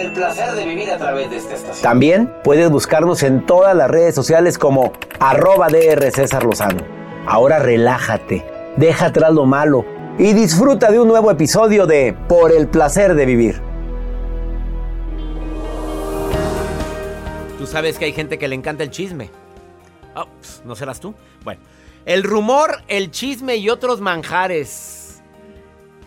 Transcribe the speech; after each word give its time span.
el 0.00 0.12
placer 0.12 0.52
de 0.54 0.64
vivir 0.64 0.90
a 0.90 0.96
través 0.96 1.30
de 1.30 1.36
esta 1.36 1.54
estación. 1.54 1.82
También 1.82 2.32
puedes 2.42 2.70
buscarnos 2.70 3.22
en 3.22 3.44
todas 3.44 3.76
las 3.76 3.90
redes 3.90 4.14
sociales 4.14 4.58
como 4.58 4.92
arroba 5.18 5.68
DR 5.68 6.10
César 6.10 6.44
Lozano. 6.44 6.82
Ahora 7.26 7.58
relájate, 7.58 8.44
deja 8.76 9.06
atrás 9.06 9.32
lo 9.32 9.44
malo 9.44 9.84
y 10.18 10.32
disfruta 10.32 10.90
de 10.90 11.00
un 11.00 11.08
nuevo 11.08 11.30
episodio 11.30 11.86
de 11.86 12.16
Por 12.28 12.52
el 12.52 12.68
placer 12.68 13.14
de 13.14 13.26
vivir. 13.26 13.60
Tú 17.58 17.66
sabes 17.66 17.98
que 17.98 18.06
hay 18.06 18.12
gente 18.12 18.38
que 18.38 18.48
le 18.48 18.54
encanta 18.54 18.82
el 18.82 18.90
chisme. 18.90 19.30
Oh, 20.16 20.26
¿No 20.64 20.74
serás 20.74 20.98
tú? 20.98 21.14
Bueno, 21.44 21.60
el 22.06 22.22
rumor, 22.22 22.82
el 22.88 23.10
chisme 23.10 23.56
y 23.56 23.68
otros 23.68 24.00
manjares 24.00 24.99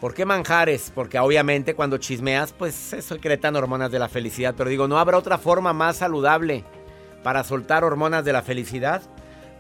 ¿Por 0.04 0.14
qué 0.14 0.26
manjares? 0.26 0.92
Porque 0.94 1.18
obviamente 1.18 1.76
cuando 1.76 1.98
chismeas, 1.98 2.52
pues 2.52 2.92
eso 2.92 3.16
secretan 3.16 3.56
hormonas 3.56 3.90
de 3.90 4.00
la 4.00 4.10
felicidad. 4.10 4.54
Pero 4.58 4.70
digo, 4.70 4.86
¿no 4.86 5.00
habrá 5.00 5.18
otra 5.18 5.38
forma 5.38 5.72
más 5.72 5.96
saludable 5.96 6.66
para 7.24 7.46
soltar 7.46 7.86
hormonas 7.86 8.26
de 8.26 8.34
la 8.34 8.42
felicidad? 8.42 9.02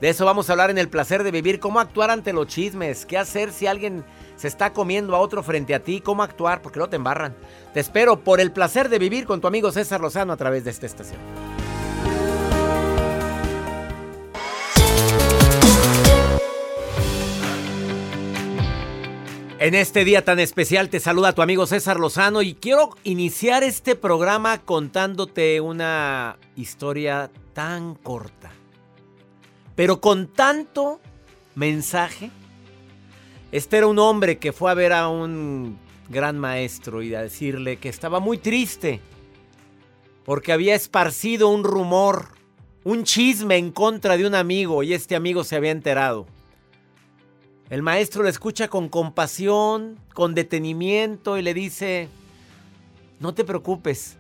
De 0.02 0.10
eso 0.10 0.26
vamos 0.26 0.50
a 0.50 0.52
hablar 0.52 0.70
en 0.70 0.78
el 0.78 0.90
placer 0.90 1.24
de 1.24 1.32
vivir. 1.32 1.62
¿Cómo 1.62 1.80
actuar 1.80 2.12
ante 2.12 2.34
los 2.34 2.48
chismes? 2.48 3.06
¿Qué 3.06 3.18
hacer 3.18 3.54
si 3.54 3.68
alguien 3.68 4.04
se 4.36 4.50
está 4.50 4.74
comiendo 4.74 5.16
a 5.16 5.20
otro 5.20 5.44
frente 5.44 5.76
a 5.76 5.80
ti? 5.80 6.02
¿Cómo 6.02 6.24
actuar? 6.24 6.62
Porque 6.62 6.80
no 6.80 6.90
te 6.90 6.98
embarran. 6.98 7.34
Te 7.74 7.80
espero 7.80 8.20
por 8.20 8.42
el 8.42 8.52
placer 8.52 8.90
de 8.90 9.00
vivir 9.00 9.26
con 9.26 9.40
tu 9.40 9.48
amigo 9.48 9.72
César 9.72 10.02
Lozano 10.02 10.34
a 10.34 10.36
través 10.36 10.66
de 10.66 10.72
esta 10.72 10.88
estación. 10.88 11.53
En 19.64 19.76
este 19.76 20.04
día 20.04 20.26
tan 20.26 20.42
especial 20.42 20.90
te 20.90 21.00
saluda 21.00 21.32
tu 21.32 21.42
amigo 21.42 21.66
César 21.66 21.98
Lozano 21.98 22.42
y 22.42 22.54
quiero 22.54 22.98
iniciar 23.06 23.64
este 23.64 23.96
programa 23.96 24.58
contándote 24.58 25.62
una 25.62 26.38
historia 26.58 27.32
tan 27.54 27.96
corta, 27.96 28.52
pero 29.74 30.02
con 30.02 30.28
tanto 30.28 31.00
mensaje. 31.56 32.30
Este 33.54 33.78
era 33.78 33.88
un 33.88 34.00
hombre 34.00 34.38
que 34.38 34.52
fue 34.52 34.70
a 34.70 34.74
ver 34.74 34.92
a 34.92 35.08
un 35.08 35.80
gran 36.10 36.38
maestro 36.38 37.02
y 37.02 37.16
a 37.16 37.22
decirle 37.22 37.78
que 37.78 37.88
estaba 37.88 38.20
muy 38.20 38.40
triste 38.40 39.00
porque 40.26 40.52
había 40.52 40.76
esparcido 40.76 41.48
un 41.48 41.64
rumor, 41.64 42.32
un 42.84 43.06
chisme 43.06 43.56
en 43.56 43.72
contra 43.72 44.18
de 44.18 44.28
un 44.28 44.36
amigo 44.36 44.84
y 44.84 44.94
este 44.94 45.16
amigo 45.16 45.46
se 45.46 45.56
había 45.56 45.72
enterado. 45.72 46.28
El 47.74 47.82
maestro 47.82 48.22
le 48.22 48.30
escucha 48.30 48.68
con 48.68 48.88
compasión, 48.88 49.98
con 50.14 50.36
detenimiento 50.36 51.40
y 51.40 51.42
le 51.42 51.56
dice, 51.56 52.08
no 53.20 53.34
te 53.34 53.44
preocupes, 53.44 54.18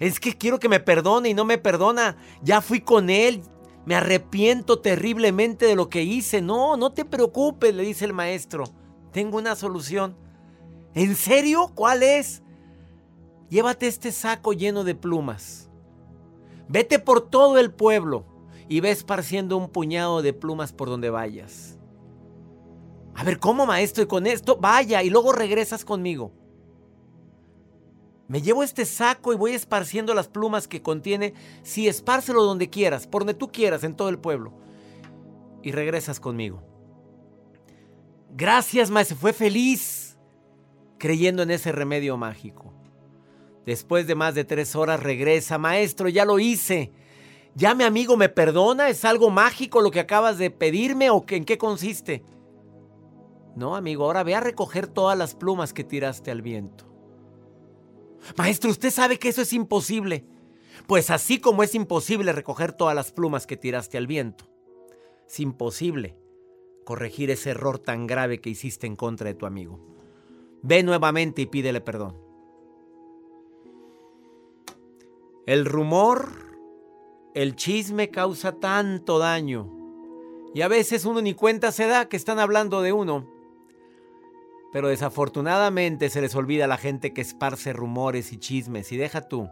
es 0.00 0.18
que 0.18 0.36
quiero 0.36 0.58
que 0.58 0.68
me 0.68 0.80
perdone 0.80 1.28
y 1.28 1.34
no 1.34 1.44
me 1.44 1.56
perdona, 1.56 2.16
ya 2.42 2.60
fui 2.60 2.80
con 2.80 3.08
él, 3.08 3.42
me 3.84 3.94
arrepiento 3.94 4.80
terriblemente 4.80 5.66
de 5.66 5.76
lo 5.76 5.88
que 5.88 6.02
hice, 6.02 6.42
no, 6.42 6.76
no 6.76 6.90
te 6.90 7.04
preocupes, 7.04 7.72
le 7.72 7.84
dice 7.84 8.06
el 8.06 8.12
maestro, 8.12 8.64
tengo 9.12 9.38
una 9.38 9.54
solución. 9.54 10.16
¿En 10.92 11.14
serio? 11.14 11.70
¿Cuál 11.76 12.02
es? 12.02 12.42
Llévate 13.48 13.86
este 13.86 14.10
saco 14.10 14.52
lleno 14.52 14.82
de 14.82 14.96
plumas. 14.96 15.70
Vete 16.66 16.98
por 16.98 17.20
todo 17.20 17.56
el 17.58 17.70
pueblo 17.70 18.24
y 18.68 18.80
ve 18.80 18.90
esparciendo 18.90 19.56
un 19.56 19.68
puñado 19.68 20.22
de 20.22 20.32
plumas 20.32 20.72
por 20.72 20.88
donde 20.88 21.10
vayas. 21.10 21.75
A 23.16 23.24
ver, 23.24 23.38
¿cómo 23.38 23.64
maestro? 23.64 24.04
Y 24.04 24.06
con 24.06 24.26
esto, 24.26 24.58
vaya, 24.58 25.02
y 25.02 25.08
luego 25.08 25.32
regresas 25.32 25.86
conmigo. 25.86 26.32
Me 28.28 28.42
llevo 28.42 28.62
este 28.62 28.84
saco 28.84 29.32
y 29.32 29.36
voy 29.36 29.52
esparciendo 29.52 30.12
las 30.12 30.28
plumas 30.28 30.68
que 30.68 30.82
contiene. 30.82 31.32
Sí, 31.62 31.88
espárcelo 31.88 32.42
donde 32.42 32.68
quieras, 32.68 33.06
por 33.06 33.22
donde 33.22 33.34
tú 33.34 33.50
quieras, 33.50 33.84
en 33.84 33.96
todo 33.96 34.10
el 34.10 34.18
pueblo. 34.18 34.52
Y 35.62 35.72
regresas 35.72 36.20
conmigo. 36.20 36.62
Gracias, 38.36 38.90
maestro. 38.90 39.16
Fue 39.16 39.32
feliz 39.32 40.18
creyendo 40.98 41.42
en 41.42 41.52
ese 41.52 41.72
remedio 41.72 42.18
mágico. 42.18 42.74
Después 43.64 44.06
de 44.06 44.14
más 44.14 44.34
de 44.34 44.44
tres 44.44 44.76
horas 44.76 45.02
regresa. 45.02 45.56
Maestro, 45.56 46.10
ya 46.10 46.26
lo 46.26 46.38
hice. 46.38 46.92
¿Ya 47.54 47.74
mi 47.74 47.84
amigo 47.84 48.18
me 48.18 48.28
perdona? 48.28 48.90
¿Es 48.90 49.06
algo 49.06 49.30
mágico 49.30 49.80
lo 49.80 49.90
que 49.90 50.00
acabas 50.00 50.36
de 50.36 50.50
pedirme 50.50 51.08
o 51.08 51.24
en 51.28 51.46
qué 51.46 51.56
consiste? 51.56 52.22
No, 53.56 53.74
amigo, 53.74 54.04
ahora 54.04 54.22
ve 54.22 54.34
a 54.34 54.40
recoger 54.40 54.86
todas 54.86 55.16
las 55.16 55.34
plumas 55.34 55.72
que 55.72 55.82
tiraste 55.82 56.30
al 56.30 56.42
viento. 56.42 56.84
Maestro, 58.36 58.70
usted 58.70 58.90
sabe 58.90 59.18
que 59.18 59.30
eso 59.30 59.42
es 59.42 59.52
imposible. 59.52 60.26
Pues 60.86 61.10
así 61.10 61.40
como 61.40 61.62
es 61.62 61.74
imposible 61.74 62.32
recoger 62.32 62.72
todas 62.72 62.94
las 62.94 63.10
plumas 63.10 63.46
que 63.46 63.56
tiraste 63.56 63.96
al 63.96 64.06
viento, 64.06 64.44
es 65.26 65.40
imposible 65.40 66.18
corregir 66.84 67.30
ese 67.30 67.50
error 67.50 67.78
tan 67.78 68.06
grave 68.06 68.40
que 68.40 68.50
hiciste 68.50 68.86
en 68.86 68.94
contra 68.94 69.26
de 69.26 69.34
tu 69.34 69.46
amigo. 69.46 69.80
Ve 70.62 70.82
nuevamente 70.82 71.42
y 71.42 71.46
pídele 71.46 71.80
perdón. 71.80 72.16
El 75.46 75.64
rumor, 75.64 76.58
el 77.34 77.56
chisme 77.56 78.10
causa 78.10 78.52
tanto 78.52 79.18
daño. 79.18 79.72
Y 80.54 80.60
a 80.60 80.68
veces 80.68 81.04
uno 81.04 81.22
ni 81.22 81.34
cuenta 81.34 81.72
se 81.72 81.86
da 81.86 82.08
que 82.08 82.16
están 82.16 82.38
hablando 82.38 82.82
de 82.82 82.92
uno. 82.92 83.35
Pero 84.76 84.88
desafortunadamente 84.88 86.10
se 86.10 86.20
les 86.20 86.34
olvida 86.34 86.66
a 86.66 86.68
la 86.68 86.76
gente 86.76 87.14
que 87.14 87.22
esparce 87.22 87.72
rumores 87.72 88.30
y 88.34 88.36
chismes 88.36 88.92
y 88.92 88.98
deja 88.98 89.22
tú 89.22 89.48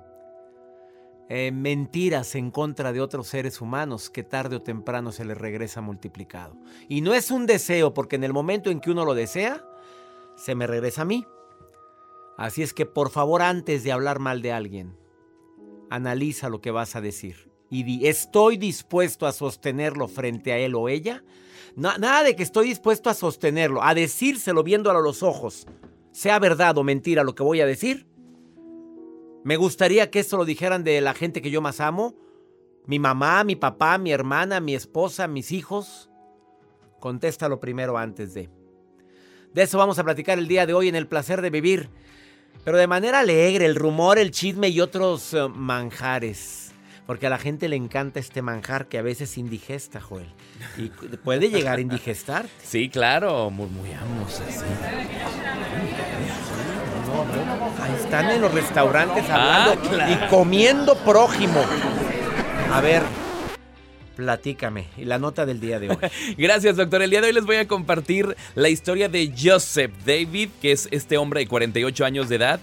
eh, 1.31 1.51
mentiras 1.51 2.35
en 2.35 2.51
contra 2.51 2.93
de 2.93 3.01
otros 3.01 3.29
seres 3.29 3.63
humanos 3.63 4.11
que 4.11 4.23
tarde 4.23 4.57
o 4.57 4.61
temprano 4.61 5.13
se 5.13 5.25
les 5.25 5.39
regresa 5.39 5.81
multiplicado. 5.81 6.59
Y 6.91 7.01
no 7.01 7.15
es 7.15 7.31
un 7.31 7.47
deseo, 7.47 7.95
porque 7.95 8.17
en 8.17 8.25
el 8.25 8.35
momento 8.35 8.69
en 8.69 8.81
que 8.81 8.91
uno 8.91 9.07
lo 9.07 9.15
desea, 9.15 9.67
se 10.37 10.55
me 10.55 10.67
regresa 10.67 11.01
a 11.01 11.07
mí. 11.07 11.27
Así 12.37 12.63
es 12.63 12.75
que 12.75 12.85
por 12.85 13.09
favor 13.09 13.41
antes 13.41 13.83
de 13.83 13.93
hablar 13.93 14.19
mal 14.19 14.43
de 14.43 14.53
alguien, 14.53 14.95
analiza 15.89 16.51
lo 16.51 16.61
que 16.61 16.71
vas 16.71 16.97
a 16.97 17.01
decir 17.01 17.54
y 17.75 17.83
di, 17.83 18.07
¿estoy 18.07 18.57
dispuesto 18.57 19.27
a 19.27 19.33
sostenerlo 19.33 20.09
frente 20.09 20.53
a 20.53 20.59
él 20.59 20.75
o 20.75 20.89
ella? 20.89 21.23
nada 21.77 22.23
de 22.23 22.37
que 22.37 22.45
estoy 22.45 22.69
dispuesto 22.69 23.11
a 23.11 23.15
sostenerlo, 23.15 23.83
a 23.83 23.95
decírselo 23.95 24.63
viéndolo 24.63 25.01
a 25.01 25.03
los 25.03 25.25
ojos, 25.25 25.67
sea 26.13 26.39
verdad 26.39 26.79
o 26.79 26.85
mentira 26.85 27.25
lo 27.25 27.35
que 27.35 27.43
voy 27.43 27.61
a 27.61 27.67
decir. 27.67 28.07
Me 29.43 29.57
gustaría 29.57 30.11
que 30.11 30.21
esto 30.21 30.37
lo 30.37 30.45
dijeran 30.45 30.85
de 30.85 31.01
la 31.01 31.15
gente 31.15 31.43
que 31.43 31.51
yo 31.51 31.61
más 31.61 31.81
amo 31.81 32.15
¿Mi 32.87 32.99
mamá, 32.99 33.45
mi 33.45 33.57
papá, 33.57 33.97
mi 33.97 34.13
hermana, 34.13 34.61
mi 34.61 34.75
esposa, 34.75 35.27
mis 35.27 35.53
hijos? 35.53 36.11
Contéstalo 37.01 37.59
primero 37.59 37.97
antes 37.97 38.35
de. 38.35 38.51
De 39.55 39.63
eso 39.63 39.79
vamos 39.79 39.99
a 39.99 40.05
platicar 40.05 40.39
el 40.39 40.49
día 40.49 40.67
de 40.67 40.75
hoy 40.75 40.89
en 40.89 40.95
el 40.95 41.07
placer 41.07 41.41
de 41.41 41.49
vivir. 41.49 41.89
Pero 42.63 42.77
de 42.77 42.87
manera 42.87 43.21
alegre, 43.21 43.65
el 43.65 43.75
rumor, 43.75 44.19
el 44.19 44.33
chisme 44.33 44.69
y 44.69 44.81
otros 44.81 45.33
eh, 45.33 45.49
manjares. 45.49 46.64
Porque 47.07 47.27
a 47.27 47.31
la 47.31 47.39
gente 47.39 47.69
le 47.69 47.77
encanta 47.77 48.19
este 48.19 48.41
manjar 48.41 48.87
que 48.87 48.97
a 48.99 49.03
veces 49.03 49.37
indigesta, 49.37 50.01
Joel. 50.01 50.27
Y 50.79 50.89
puede 51.19 51.51
llegar 51.51 51.79
a 51.79 51.81
indigestar. 51.81 52.47
Sí, 52.65 52.89
claro, 52.89 53.51
murmuramos 53.51 54.41
así. 54.41 54.65
Ahí 57.83 57.95
están 58.03 58.31
en 58.31 58.41
los 58.41 58.53
restaurantes 58.53 59.25
Ah, 59.29 59.65
hablando 59.67 59.89
claro. 59.91 60.13
y 60.13 60.29
comiendo 60.29 60.95
prójimo. 60.97 61.63
A 62.73 62.81
ver, 62.81 63.03
platícame. 64.17 64.87
Y 64.97 65.05
la 65.05 65.19
nota 65.19 65.45
del 65.47 65.61
día 65.61 65.79
de 65.79 65.91
hoy. 65.91 65.99
Gracias, 66.39 66.77
doctor. 66.77 67.03
El 67.03 67.11
día 67.11 67.21
de 67.21 67.29
hoy 67.29 67.33
les 67.35 67.45
voy 67.45 67.57
a 67.57 67.69
compartir 67.69 68.35
la 68.55 68.69
historia 68.69 69.09
de 69.09 69.33
Joseph 69.41 69.93
David, 70.07 70.49
que 70.63 70.73
es 70.73 70.89
este 70.91 71.19
hombre 71.19 71.41
de 71.41 71.49
48 71.49 72.05
años 72.05 72.29
de 72.29 72.37
edad, 72.37 72.61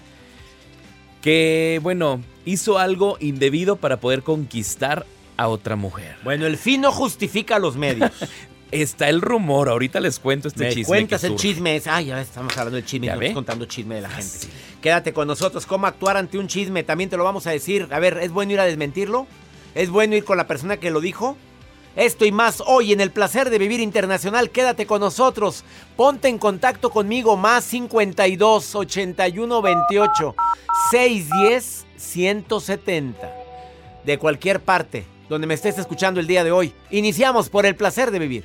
que, 1.22 1.80
bueno, 1.82 2.20
hizo 2.44 2.78
algo 2.78 3.16
indebido 3.20 3.76
para 3.76 3.98
poder 3.98 4.22
conquistar 4.22 5.06
a 5.38 5.48
otra 5.48 5.76
mujer. 5.76 6.16
Bueno, 6.24 6.46
el 6.46 6.58
fin 6.58 6.82
no 6.82 6.92
justifica 6.92 7.58
los 7.58 7.76
medios. 7.76 8.10
Está 8.70 9.10
el 9.10 9.20
rumor, 9.20 9.68
ahorita 9.68 10.00
les 10.00 10.18
cuento 10.18 10.48
este 10.48 10.64
Me 10.64 10.70
chisme. 10.70 10.86
cuentas 10.86 11.24
el 11.24 11.36
chisme. 11.36 11.76
Es, 11.76 11.86
ay, 11.86 12.06
ya 12.06 12.20
estamos 12.22 12.56
hablando 12.56 12.76
del 12.76 12.86
chisme. 12.86 13.06
Estamos 13.08 13.32
contando 13.32 13.66
chisme 13.66 13.96
de 13.96 14.00
la 14.00 14.08
gente. 14.08 14.22
Fácil. 14.24 14.50
Quédate 14.80 15.12
con 15.12 15.28
nosotros. 15.28 15.66
¿Cómo 15.66 15.86
actuar 15.86 16.16
ante 16.16 16.38
un 16.38 16.48
chisme? 16.48 16.82
También 16.82 17.10
te 17.10 17.18
lo 17.18 17.24
vamos 17.24 17.46
a 17.46 17.50
decir. 17.50 17.88
A 17.90 17.98
ver, 17.98 18.18
¿es 18.22 18.32
bueno 18.32 18.52
ir 18.52 18.60
a 18.60 18.64
desmentirlo? 18.64 19.26
¿Es 19.74 19.90
bueno 19.90 20.16
ir 20.16 20.24
con 20.24 20.38
la 20.38 20.46
persona 20.46 20.78
que 20.78 20.90
lo 20.90 21.02
dijo? 21.02 21.36
Esto 21.96 22.24
y 22.24 22.32
más 22.32 22.62
hoy 22.66 22.92
en 22.92 23.00
el 23.00 23.10
placer 23.10 23.50
de 23.50 23.58
vivir 23.58 23.80
internacional. 23.80 24.50
Quédate 24.50 24.86
con 24.86 25.00
nosotros. 25.00 25.62
Ponte 25.96 26.28
en 26.28 26.38
contacto 26.38 26.90
conmigo. 26.90 27.36
Más 27.36 27.64
52 27.64 28.74
81 28.74 29.62
28 29.62 30.34
610 30.90 31.86
170. 31.96 33.32
De 34.04 34.18
cualquier 34.18 34.60
parte 34.60 35.04
donde 35.28 35.46
me 35.46 35.54
estés 35.54 35.78
escuchando 35.78 36.18
el 36.18 36.26
día 36.26 36.44
de 36.44 36.52
hoy. 36.52 36.72
Iniciamos 36.90 37.48
por 37.48 37.66
el 37.66 37.76
placer 37.76 38.10
de 38.10 38.18
vivir. 38.18 38.44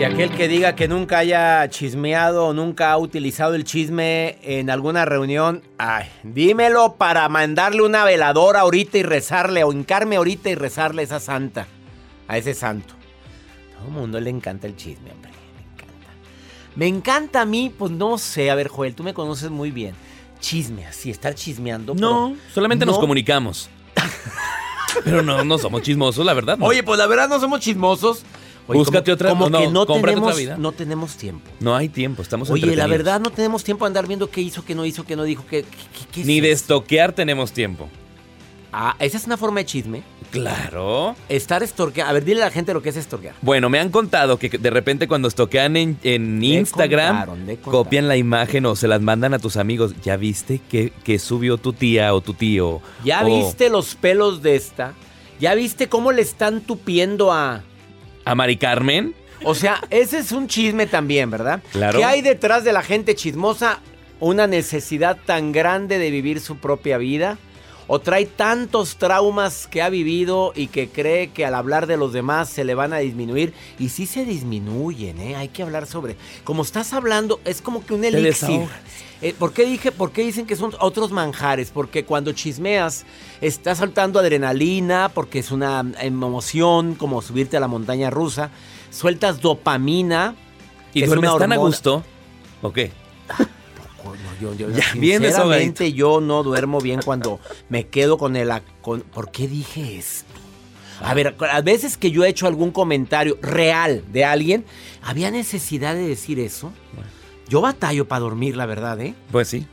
Y 0.00 0.04
aquel 0.04 0.30
que 0.30 0.48
diga 0.48 0.74
que 0.74 0.88
nunca 0.88 1.18
haya 1.18 1.68
chismeado 1.68 2.46
o 2.46 2.54
nunca 2.54 2.90
ha 2.90 2.96
utilizado 2.96 3.54
el 3.54 3.64
chisme 3.64 4.38
en 4.40 4.70
alguna 4.70 5.04
reunión, 5.04 5.62
ay, 5.76 6.06
dímelo 6.22 6.94
para 6.94 7.28
mandarle 7.28 7.82
una 7.82 8.02
veladora 8.04 8.60
ahorita 8.60 8.96
y 8.96 9.02
rezarle, 9.02 9.62
o 9.62 9.72
hincarme 9.72 10.16
ahorita 10.16 10.48
y 10.48 10.54
rezarle 10.54 11.02
a 11.02 11.04
esa 11.04 11.20
santa, 11.20 11.66
a 12.28 12.38
ese 12.38 12.54
santo. 12.54 12.94
todo 13.76 13.88
el 13.88 13.92
mundo 13.92 14.18
le 14.20 14.30
encanta 14.30 14.66
el 14.66 14.74
chisme, 14.74 15.12
hombre, 15.12 15.32
le 15.32 15.64
encanta. 15.70 16.08
Me 16.76 16.86
encanta 16.86 17.42
a 17.42 17.44
mí, 17.44 17.68
pues 17.68 17.92
no 17.92 18.16
sé, 18.16 18.50
a 18.50 18.54
ver, 18.54 18.68
Joel, 18.68 18.94
tú 18.94 19.02
me 19.02 19.12
conoces 19.12 19.50
muy 19.50 19.70
bien. 19.70 19.94
Chisme, 20.40 20.86
así, 20.86 21.10
estar 21.10 21.34
chismeando. 21.34 21.94
No, 21.94 22.36
solamente 22.54 22.86
nos 22.86 22.94
no. 22.94 23.00
comunicamos. 23.02 23.68
Pero 25.04 25.20
no, 25.20 25.44
no 25.44 25.58
somos 25.58 25.82
chismosos, 25.82 26.24
la 26.24 26.32
verdad. 26.32 26.56
no. 26.56 26.64
Oye, 26.64 26.82
pues 26.82 26.98
la 26.98 27.06
verdad 27.06 27.28
no 27.28 27.38
somos 27.38 27.60
chismosos. 27.60 28.24
Oye, 28.70 28.78
Búscate 28.78 29.10
como, 29.10 29.14
otra- 29.14 29.30
Como 29.30 29.50
no, 29.50 29.58
que 29.58 29.68
no 29.68 29.86
tenemos, 29.86 30.28
otra 30.30 30.36
vida. 30.36 30.56
no 30.56 30.72
tenemos 30.72 31.16
tiempo. 31.16 31.50
No 31.58 31.74
hay 31.74 31.88
tiempo, 31.88 32.22
estamos 32.22 32.48
Oye, 32.50 32.76
la 32.76 32.86
verdad 32.86 33.20
no 33.20 33.30
tenemos 33.30 33.64
tiempo 33.64 33.84
de 33.84 33.88
andar 33.88 34.06
viendo 34.06 34.30
qué 34.30 34.40
hizo, 34.40 34.64
qué 34.64 34.74
no 34.74 34.84
hizo, 34.84 35.04
qué 35.04 35.16
no 35.16 35.24
dijo, 35.24 35.44
qué, 35.48 35.64
Ni 36.24 36.40
de 36.40 36.52
estoquear 36.52 37.12
tenemos 37.12 37.52
tiempo. 37.52 37.88
Ah, 38.72 38.94
esa 39.00 39.16
es 39.16 39.26
una 39.26 39.36
forma 39.36 39.60
de 39.60 39.66
chisme. 39.66 40.02
Claro. 40.30 41.16
Estar 41.28 41.64
estorqueando. 41.64 42.10
A 42.10 42.12
ver, 42.12 42.24
dile 42.24 42.42
a 42.42 42.46
la 42.46 42.50
gente 42.52 42.72
lo 42.72 42.80
que 42.82 42.90
es 42.90 42.96
estorquear. 42.96 43.34
Bueno, 43.42 43.68
me 43.68 43.80
han 43.80 43.90
contado 43.90 44.38
que 44.38 44.48
de 44.48 44.70
repente 44.70 45.08
cuando 45.08 45.26
estoquean 45.26 45.76
en, 45.76 45.98
Instagram, 46.44 47.26
contaron. 47.26 47.56
copian 47.62 48.06
la 48.06 48.16
imagen 48.16 48.66
o 48.66 48.76
se 48.76 48.86
las 48.86 49.00
mandan 49.00 49.34
a 49.34 49.40
tus 49.40 49.56
amigos. 49.56 49.94
¿Ya 50.04 50.16
viste 50.16 50.60
que, 50.70 50.92
que 51.02 51.18
subió 51.18 51.58
tu 51.58 51.72
tía 51.72 52.14
o 52.14 52.20
tu 52.20 52.34
tío? 52.34 52.80
¿Ya 53.04 53.22
O 53.22 53.26
viste 53.26 53.70
los 53.70 53.96
pelos 53.96 54.40
de 54.42 54.54
esta? 54.54 54.94
¿Ya 55.40 55.54
viste 55.54 55.88
cómo 55.88 56.12
le 56.12 56.22
están 56.22 56.60
tupiendo 56.60 57.32
a...? 57.32 57.64
¿A 58.30 58.36
Mari 58.36 58.58
Carmen? 58.58 59.12
O 59.42 59.56
sea, 59.56 59.80
ese 59.90 60.18
es 60.18 60.30
un 60.30 60.46
chisme 60.46 60.86
también, 60.86 61.32
¿verdad? 61.32 61.64
Claro. 61.72 61.98
¿Qué 61.98 62.04
hay 62.04 62.22
detrás 62.22 62.62
de 62.62 62.72
la 62.72 62.84
gente 62.84 63.16
chismosa? 63.16 63.80
Una 64.20 64.46
necesidad 64.46 65.18
tan 65.26 65.50
grande 65.50 65.98
de 65.98 66.12
vivir 66.12 66.38
su 66.38 66.58
propia 66.58 66.96
vida. 66.96 67.38
O 67.92 67.98
trae 67.98 68.24
tantos 68.24 68.98
traumas 68.98 69.66
que 69.66 69.82
ha 69.82 69.88
vivido 69.88 70.52
y 70.54 70.68
que 70.68 70.88
cree 70.88 71.30
que 71.30 71.44
al 71.44 71.56
hablar 71.56 71.88
de 71.88 71.96
los 71.96 72.12
demás 72.12 72.48
se 72.48 72.62
le 72.62 72.76
van 72.76 72.92
a 72.92 72.98
disminuir. 72.98 73.52
Y 73.80 73.88
sí 73.88 74.06
se 74.06 74.24
disminuyen, 74.24 75.20
¿eh? 75.20 75.34
Hay 75.34 75.48
que 75.48 75.64
hablar 75.64 75.88
sobre... 75.88 76.14
Como 76.44 76.62
estás 76.62 76.92
hablando, 76.92 77.40
es 77.44 77.60
como 77.60 77.84
que 77.84 77.94
un 77.94 78.04
elixir. 78.04 78.68
Eh, 79.22 79.34
¿por, 79.36 79.52
qué 79.52 79.64
dije, 79.64 79.90
¿Por 79.90 80.12
qué 80.12 80.22
dicen 80.22 80.46
que 80.46 80.54
son 80.54 80.72
otros 80.78 81.10
manjares? 81.10 81.72
Porque 81.72 82.04
cuando 82.04 82.30
chismeas, 82.30 83.06
estás 83.40 83.78
saltando 83.78 84.20
adrenalina, 84.20 85.10
porque 85.12 85.40
es 85.40 85.50
una 85.50 85.84
emoción 86.00 86.94
como 86.94 87.20
subirte 87.22 87.56
a 87.56 87.60
la 87.60 87.66
montaña 87.66 88.08
rusa. 88.08 88.52
Sueltas 88.92 89.40
dopamina. 89.40 90.36
¿Y 90.94 91.02
duermes 91.06 91.36
tan 91.38 91.52
a 91.52 91.56
gusto? 91.56 92.04
¿O 92.62 92.72
qué? 92.72 92.92
yo, 94.40 94.54
yo, 94.54 94.70
ya, 94.70 94.82
sinceramente 94.92 95.92
yo 95.92 96.20
no 96.20 96.42
duermo 96.42 96.80
bien 96.80 97.00
cuando 97.04 97.40
me 97.68 97.86
quedo 97.86 98.18
con 98.18 98.36
el... 98.36 98.50
Con, 98.80 99.02
¿Por 99.02 99.30
qué 99.30 99.46
dije 99.46 99.96
esto? 99.98 100.32
A 101.02 101.14
ver, 101.14 101.34
a 101.50 101.60
veces 101.62 101.96
que 101.96 102.10
yo 102.10 102.24
he 102.24 102.28
hecho 102.28 102.46
algún 102.46 102.72
comentario 102.72 103.38
real 103.40 104.04
de 104.12 104.24
alguien, 104.24 104.64
¿había 105.02 105.30
necesidad 105.30 105.94
de 105.94 106.06
decir 106.06 106.38
eso? 106.38 106.72
Yo 107.48 107.60
batallo 107.60 108.06
para 108.06 108.20
dormir, 108.20 108.56
la 108.56 108.66
verdad, 108.66 109.00
¿eh? 109.00 109.14
Pues 109.30 109.48
sí. 109.48 109.66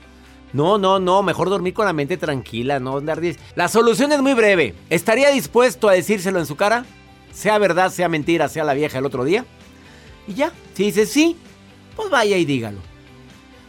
No, 0.53 0.77
no, 0.77 0.99
no, 0.99 1.23
mejor 1.23 1.49
dormir 1.49 1.73
con 1.73 1.85
la 1.85 1.93
mente 1.93 2.17
tranquila, 2.17 2.79
no 2.79 2.97
andar... 2.97 3.21
La 3.55 3.67
solución 3.67 4.11
es 4.13 4.21
muy 4.21 4.33
breve. 4.33 4.73
¿Estaría 4.89 5.29
dispuesto 5.29 5.89
a 5.89 5.93
decírselo 5.93 6.39
en 6.39 6.45
su 6.45 6.55
cara? 6.55 6.85
Sea 7.33 7.57
verdad, 7.57 7.91
sea 7.91 8.07
mentira, 8.07 8.47
sea 8.47 8.63
la 8.63 8.73
vieja 8.73 8.97
el 8.97 9.05
otro 9.05 9.25
día. 9.25 9.45
Y 10.27 10.33
ya, 10.33 10.51
si 10.73 10.85
dices 10.85 11.11
sí, 11.11 11.35
pues 11.95 12.09
vaya 12.09 12.37
y 12.37 12.45
dígalo. 12.45 12.79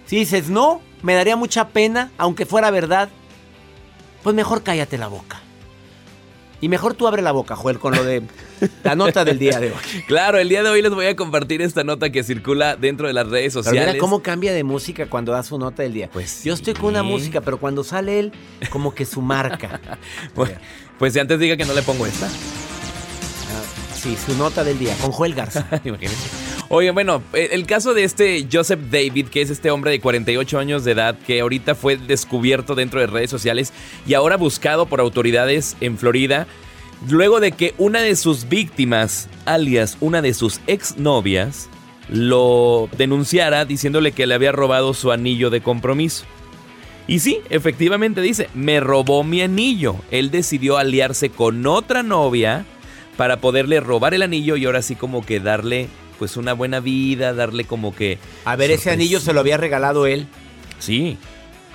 Si 0.07 0.17
dices 0.17 0.49
no, 0.49 0.81
me 1.03 1.15
daría 1.15 1.37
mucha 1.37 1.69
pena, 1.69 2.11
aunque 2.19 2.47
fuera 2.47 2.71
verdad, 2.71 3.09
pues 4.23 4.35
mejor 4.35 4.63
cállate 4.63 4.99
la 4.99 5.09
boca. 5.09 5.41
Y 6.61 6.69
mejor 6.69 6.95
tú 6.95 7.07
abre 7.07 7.23
la 7.23 7.31
boca, 7.31 7.55
Joel, 7.55 7.79
con 7.79 7.95
lo 7.95 8.03
de 8.03 8.23
la 8.85 8.97
nota 8.97 9.25
del 9.25 9.39
día 9.39 9.61
de 9.61 9.69
hoy. 9.69 10.03
Claro, 10.09 10.39
el 10.39 10.49
día 10.49 10.63
de 10.65 10.69
hoy 10.69 10.83
les 10.83 10.93
voy 10.93 11.07
a 11.07 11.15
compartir 11.15 11.63
esta 11.63 11.85
nota 11.85 12.11
que 12.11 12.25
circula 12.25 12.75
dentro 12.75 13.07
de 13.07 13.13
las 13.13 13.29
redes 13.29 13.53
sociales. 13.53 13.87
mira 13.87 13.99
cómo 13.99 14.23
cambia 14.23 14.53
de 14.53 14.65
música 14.65 15.07
cuando 15.07 15.33
da 15.33 15.45
su 15.45 15.57
nota 15.57 15.85
del 15.85 15.93
día. 15.93 16.11
Pues 16.13 16.43
yo 16.43 16.55
estoy 16.55 16.75
con 16.75 16.87
una 16.87 17.05
música, 17.05 17.41
pero 17.43 17.59
cuando 17.59 17.85
sale 17.85 18.19
él, 18.19 18.33
como 18.71 18.93
que 18.93 19.07
su 19.07 19.23
marca. 19.23 19.81
pues, 20.35 20.51
pues 20.99 21.13
si 21.13 21.21
antes 21.21 21.39
diga 21.39 21.57
que 21.57 21.65
no 21.65 21.75
le 21.75 21.83
pongo 21.83 22.07
esta. 22.07 22.29
Sí, 23.95 24.17
su 24.17 24.37
nota 24.37 24.63
del 24.63 24.79
día, 24.79 24.95
con 25.01 25.11
Joel 25.11 25.35
Garza. 25.35 25.67
Oye, 26.71 26.91
bueno, 26.91 27.23
el 27.33 27.65
caso 27.65 27.95
de 27.95 28.05
este 28.05 28.47
Joseph 28.53 28.81
David, 28.91 29.29
que 29.29 29.41
es 29.41 29.49
este 29.49 29.71
hombre 29.71 29.91
de 29.91 30.01
48 30.01 30.59
años 30.59 30.85
de 30.85 30.93
edad, 30.93 31.17
que 31.27 31.41
ahorita 31.41 31.75
fue 31.75 31.97
descubierto 31.97 32.75
dentro 32.75 33.01
de 33.01 33.07
redes 33.07 33.31
sociales 33.31 33.73
y 34.07 34.13
ahora 34.13 34.37
buscado 34.37 34.85
por 34.85 35.01
autoridades 35.01 35.79
en 35.81 35.97
Florida, 35.97 36.47
luego 37.09 37.41
de 37.41 37.53
que 37.53 37.75
una 37.79 38.01
de 38.01 38.15
sus 38.17 38.51
víctimas, 38.51 39.31
alias 39.47 39.97
una 40.01 40.21
de 40.21 40.35
sus 40.35 40.61
exnovias, 40.67 41.71
lo 42.11 42.91
denunciara 42.99 43.65
diciéndole 43.65 44.13
que 44.13 44.27
le 44.27 44.35
había 44.35 44.53
robado 44.53 44.93
su 44.93 45.11
anillo 45.11 45.49
de 45.49 45.63
compromiso. 45.63 46.27
Y 47.07 47.21
sí, 47.21 47.41
efectivamente 47.49 48.21
dice, 48.21 48.51
me 48.53 48.81
robó 48.81 49.25
mi 49.25 49.41
anillo. 49.41 49.97
Él 50.11 50.31
decidió 50.31 50.77
aliarse 50.77 51.31
con 51.31 51.67
otra 51.67 52.03
novia 52.03 52.67
para 53.17 53.39
poderle 53.39 53.81
robar 53.81 54.13
el 54.13 54.21
anillo 54.21 54.57
y 54.57 54.67
ahora 54.67 54.83
sí 54.83 54.95
como 54.95 55.25
que 55.25 55.41
darle 55.41 55.89
pues 56.19 56.37
una 56.37 56.53
buena 56.53 56.81
vida, 56.81 57.33
darle 57.33 57.65
como 57.65 57.95
que... 57.95 58.19
A 58.45 58.57
ver, 58.57 58.71
ese 58.71 58.91
anillo 58.91 59.21
se 59.21 59.33
lo 59.33 59.41
había 59.41 59.57
regalado 59.57 60.07
él. 60.07 60.27
Sí. 60.79 61.19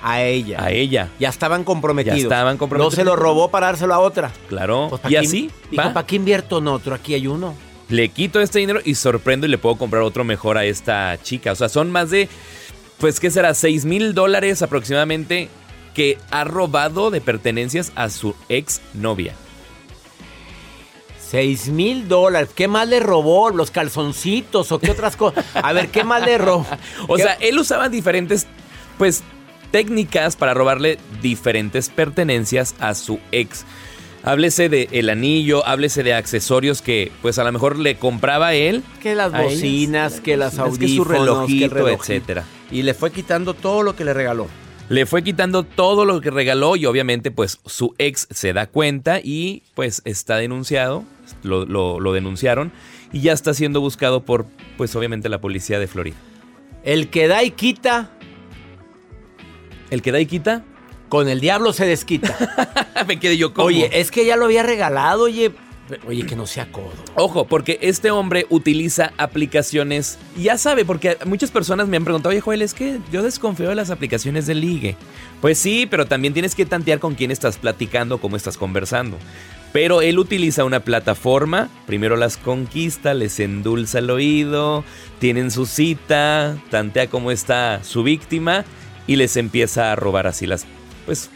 A 0.02 0.22
ella. 0.22 0.62
A 0.62 0.70
ella. 0.70 1.08
Ya 1.18 1.30
estaban 1.30 1.64
comprometidos. 1.64 2.18
Ya 2.18 2.24
estaban 2.24 2.58
comprometidos. 2.58 2.92
No 2.92 2.96
se 2.96 3.04
lo 3.04 3.16
robó 3.16 3.50
para 3.50 3.66
dárselo 3.66 3.94
a 3.94 4.00
otra. 4.00 4.30
Claro. 4.48 4.88
Pues, 4.90 5.02
y 5.10 5.16
así. 5.16 5.50
¿para 5.74 6.04
qué 6.06 6.16
invierto 6.16 6.58
en 6.58 6.68
otro? 6.68 6.94
Aquí 6.94 7.14
hay 7.14 7.26
uno. 7.26 7.54
Le 7.88 8.08
quito 8.10 8.40
este 8.40 8.58
dinero 8.58 8.80
y 8.84 8.94
sorprendo 8.96 9.46
y 9.46 9.50
le 9.50 9.58
puedo 9.58 9.76
comprar 9.76 10.02
otro 10.02 10.24
mejor 10.24 10.58
a 10.58 10.64
esta 10.64 11.18
chica. 11.22 11.52
O 11.52 11.54
sea, 11.54 11.68
son 11.68 11.90
más 11.90 12.10
de, 12.10 12.28
pues, 12.98 13.18
¿qué 13.20 13.30
será? 13.30 13.54
6 13.54 13.84
mil 13.86 14.14
dólares 14.14 14.62
aproximadamente 14.62 15.48
que 15.94 16.18
ha 16.30 16.44
robado 16.44 17.10
de 17.10 17.20
pertenencias 17.20 17.92
a 17.94 18.10
su 18.10 18.34
ex 18.48 18.80
novia. 18.92 19.34
6 21.30 21.68
mil 21.68 22.08
dólares. 22.08 22.50
¿Qué 22.54 22.68
más 22.68 22.88
le 22.88 23.00
robó? 23.00 23.50
¿Los 23.50 23.70
calzoncitos 23.70 24.70
o 24.72 24.78
qué 24.78 24.90
otras 24.90 25.16
cosas? 25.16 25.44
A 25.54 25.72
ver, 25.72 25.88
¿qué 25.88 26.04
más 26.04 26.24
le 26.24 26.38
robó? 26.38 26.66
o 27.08 27.16
sea, 27.16 27.34
él 27.40 27.58
usaba 27.58 27.88
diferentes, 27.88 28.46
pues, 28.98 29.22
técnicas 29.70 30.36
para 30.36 30.54
robarle 30.54 30.98
diferentes 31.20 31.88
pertenencias 31.88 32.74
a 32.78 32.94
su 32.94 33.18
ex. 33.32 33.64
Háblese 34.22 34.68
de 34.68 34.88
el 34.92 35.10
anillo, 35.10 35.66
háblese 35.66 36.02
de 36.02 36.14
accesorios 36.14 36.80
que 36.80 37.12
pues 37.20 37.38
a 37.38 37.44
lo 37.44 37.52
mejor 37.52 37.78
le 37.78 37.96
compraba 37.96 38.54
él. 38.54 38.82
Que 39.02 39.14
las 39.14 39.32
bocinas, 39.32 40.20
que 40.20 40.36
las 40.36 40.58
audífonos, 40.58 40.78
que 40.78 40.96
su 40.96 41.04
relojito, 41.04 41.88
etcétera. 41.88 42.44
Y 42.70 42.82
le 42.82 42.94
fue 42.94 43.10
quitando 43.10 43.52
todo 43.52 43.82
lo 43.82 43.96
que 43.96 44.04
le 44.04 44.14
regaló. 44.14 44.46
Le 44.88 45.06
fue 45.06 45.22
quitando 45.24 45.64
todo 45.64 46.04
lo 46.04 46.20
que 46.20 46.30
regaló 46.30 46.76
y 46.76 46.86
obviamente 46.86 47.30
pues 47.30 47.58
su 47.66 47.94
ex 47.98 48.28
se 48.30 48.52
da 48.52 48.66
cuenta 48.66 49.18
y 49.22 49.62
pues 49.74 50.02
está 50.04 50.36
denunciado 50.36 51.04
lo, 51.42 52.12
denunciaron 52.12 52.72
y 53.12 53.20
ya 53.20 53.32
está 53.32 53.54
siendo 53.54 53.80
buscado 53.80 54.24
por, 54.24 54.46
pues 54.76 54.94
obviamente, 54.96 55.28
la 55.28 55.40
policía 55.40 55.78
de 55.78 55.86
Florida. 55.86 56.16
El 56.82 57.08
que 57.08 57.28
da 57.28 57.42
y 57.42 57.50
quita. 57.50 58.10
El 59.90 60.02
que 60.02 60.12
da 60.12 60.20
y 60.20 60.26
quita. 60.26 60.64
Con 61.08 61.28
el 61.28 61.40
diablo 61.40 61.72
se 61.72 61.86
desquita. 61.86 62.36
Me 63.06 63.20
quedé 63.20 63.36
yo 63.36 63.54
como. 63.54 63.66
Oye, 63.66 63.88
es 63.92 64.10
que 64.10 64.26
ya 64.26 64.36
lo 64.36 64.46
había 64.46 64.62
regalado, 64.62 65.24
oye. 65.24 65.52
Oye, 66.08 66.24
que 66.24 66.34
no 66.34 66.46
sea 66.46 66.72
codo. 66.72 66.92
Ojo, 67.14 67.46
porque 67.46 67.78
este 67.82 68.10
hombre 68.10 68.46
utiliza 68.48 69.12
aplicaciones. 69.18 70.18
Ya 70.36 70.56
sabe, 70.56 70.84
porque 70.84 71.18
muchas 71.26 71.50
personas 71.50 71.88
me 71.88 71.98
han 71.98 72.04
preguntado, 72.04 72.30
oye, 72.30 72.40
Joel, 72.40 72.62
es 72.62 72.72
que 72.72 73.00
yo 73.12 73.22
desconfío 73.22 73.68
de 73.68 73.74
las 73.74 73.90
aplicaciones 73.90 74.46
de 74.46 74.54
ligue. 74.54 74.96
Pues 75.42 75.58
sí, 75.58 75.86
pero 75.88 76.06
también 76.06 76.32
tienes 76.32 76.54
que 76.54 76.64
tantear 76.64 77.00
con 77.00 77.14
quién 77.14 77.30
estás 77.30 77.58
platicando, 77.58 78.18
cómo 78.18 78.36
estás 78.36 78.56
conversando. 78.56 79.18
Pero 79.74 80.02
él 80.02 80.20
utiliza 80.20 80.62
una 80.62 80.84
plataforma, 80.84 81.68
primero 81.84 82.14
las 82.14 82.36
conquista, 82.36 83.12
les 83.12 83.40
endulza 83.40 83.98
el 83.98 84.08
oído, 84.08 84.84
tienen 85.18 85.50
su 85.50 85.66
cita, 85.66 86.56
tantea 86.70 87.08
cómo 87.08 87.32
está 87.32 87.82
su 87.82 88.04
víctima 88.04 88.64
y 89.08 89.16
les 89.16 89.36
empieza 89.36 89.90
a 89.90 89.96
robar 89.96 90.28
así 90.28 90.46
las 90.46 90.64
pues 91.06 91.28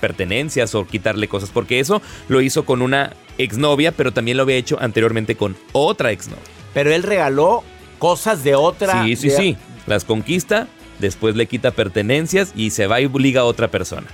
pertenencias 0.00 0.74
o 0.74 0.86
quitarle 0.86 1.28
cosas, 1.28 1.50
porque 1.50 1.80
eso 1.80 2.00
lo 2.30 2.40
hizo 2.40 2.64
con 2.64 2.80
una 2.80 3.12
exnovia, 3.36 3.92
pero 3.92 4.10
también 4.10 4.38
lo 4.38 4.44
había 4.44 4.56
hecho 4.56 4.78
anteriormente 4.80 5.36
con 5.36 5.54
otra 5.72 6.12
exnovia. 6.12 6.42
Pero 6.72 6.94
él 6.94 7.02
regaló 7.02 7.62
cosas 7.98 8.42
de 8.42 8.54
otra. 8.54 9.04
Sí, 9.04 9.16
sí, 9.16 9.28
sí. 9.28 9.56
Las 9.86 10.06
conquista, 10.06 10.66
después 10.98 11.36
le 11.36 11.44
quita 11.44 11.72
pertenencias 11.72 12.54
y 12.56 12.70
se 12.70 12.86
va 12.86 13.02
y 13.02 13.08
liga 13.18 13.42
a 13.42 13.44
otra 13.44 13.68
persona 13.68 14.06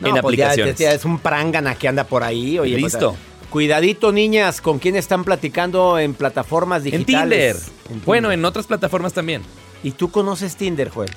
en 0.00 0.10
pues 0.10 0.22
aplicaciones. 0.22 0.80
es 0.80 1.04
un 1.04 1.18
prangana 1.18 1.74
que 1.74 1.88
anda 1.88 2.04
por 2.04 2.22
ahí. 2.22 2.58
Oye, 2.58 2.78
pues, 2.78 2.94
Listo. 2.94 3.16
cuidadito, 3.50 4.12
niñas, 4.12 4.60
con 4.60 4.78
quién 4.78 4.96
están 4.96 5.24
platicando 5.24 5.98
en 5.98 6.14
plataformas 6.14 6.84
digitales. 6.84 7.56
En 7.56 7.88
Tinder. 7.88 8.04
Bueno, 8.04 8.32
en 8.32 8.44
otras 8.44 8.66
plataformas 8.66 9.12
también. 9.12 9.42
¿Y 9.82 9.92
tú 9.92 10.10
conoces 10.10 10.56
Tinder, 10.56 10.90
Joel? 10.90 11.10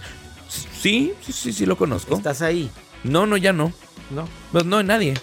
Sí, 0.47 1.13
sí, 1.21 1.31
sí, 1.31 1.53
sí 1.53 1.65
lo 1.65 1.77
conozco. 1.77 2.15
¿Estás 2.15 2.41
ahí? 2.41 2.69
No, 3.03 3.25
no, 3.25 3.37
ya 3.37 3.53
no. 3.53 3.71
No. 4.09 4.27
Pues 4.51 4.65
no, 4.65 4.81
nadie. 4.83 5.13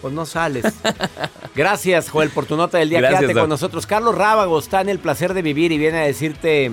Pues 0.00 0.14
no 0.14 0.26
sales. 0.26 0.64
Gracias, 1.54 2.08
Joel, 2.10 2.30
por 2.30 2.46
tu 2.46 2.56
nota 2.56 2.78
del 2.78 2.90
día. 2.90 3.00
Quédate 3.00 3.34
con 3.34 3.48
nosotros. 3.48 3.86
Carlos 3.86 4.14
Rábago 4.14 4.58
está 4.58 4.80
en 4.80 4.88
el 4.88 4.98
placer 4.98 5.34
de 5.34 5.42
vivir 5.42 5.72
y 5.72 5.78
viene 5.78 5.98
a 5.98 6.02
decirte 6.02 6.70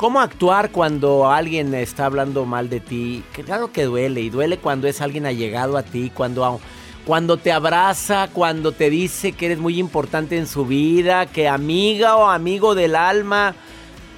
¿Cómo 0.00 0.22
actuar 0.22 0.70
cuando 0.70 1.30
alguien 1.30 1.74
está 1.74 2.06
hablando 2.06 2.46
mal 2.46 2.70
de 2.70 2.80
ti? 2.80 3.22
Claro 3.44 3.70
que 3.70 3.84
duele 3.84 4.22
y 4.22 4.30
duele 4.30 4.56
cuando 4.56 4.88
es 4.88 5.02
alguien 5.02 5.26
allegado 5.26 5.76
a 5.76 5.82
ti, 5.82 6.10
cuando, 6.14 6.58
cuando 7.04 7.36
te 7.36 7.52
abraza, 7.52 8.30
cuando 8.32 8.72
te 8.72 8.88
dice 8.88 9.32
que 9.32 9.44
eres 9.44 9.58
muy 9.58 9.78
importante 9.78 10.38
en 10.38 10.46
su 10.46 10.64
vida, 10.64 11.26
que 11.26 11.48
amiga 11.48 12.16
o 12.16 12.30
amigo 12.30 12.74
del 12.74 12.96
alma. 12.96 13.54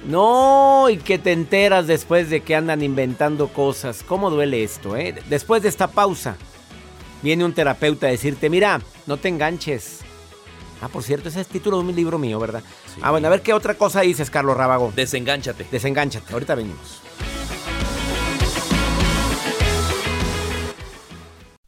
No, 0.07 0.87
y 0.89 0.95
que 0.95 1.17
te 1.17 1.33
enteras 1.33 1.85
después 1.85 2.29
de 2.29 2.39
que 2.39 2.55
andan 2.55 2.81
inventando 2.81 3.49
cosas. 3.49 4.03
¿Cómo 4.07 4.29
duele 4.29 4.63
esto? 4.63 4.95
Eh? 4.95 5.21
Después 5.27 5.63
de 5.63 5.67
esta 5.67 5.87
pausa, 5.87 6.37
viene 7.21 7.43
un 7.43 7.51
terapeuta 7.51 8.07
a 8.07 8.11
decirte, 8.11 8.49
mira, 8.49 8.79
no 9.05 9.17
te 9.17 9.27
enganches. 9.27 9.99
Ah, 10.83 10.89
por 10.89 11.01
cierto, 11.01 11.29
ese 11.29 11.39
es 11.39 11.47
el 11.47 11.53
título 11.53 11.77
de 11.77 11.83
un 11.85 11.95
libro 11.95 12.19
mío, 12.19 12.37
¿verdad? 12.39 12.61
Ah, 13.01 13.11
bueno, 13.11 13.27
a 13.27 13.29
ver 13.29 13.41
qué 13.41 13.53
otra 13.53 13.75
cosa 13.75 14.01
dices, 14.01 14.29
Carlos 14.29 14.57
Rábago. 14.57 14.91
Desengánchate. 14.93 15.65
Desengánchate, 15.71 16.33
ahorita 16.33 16.55
venimos. 16.55 17.01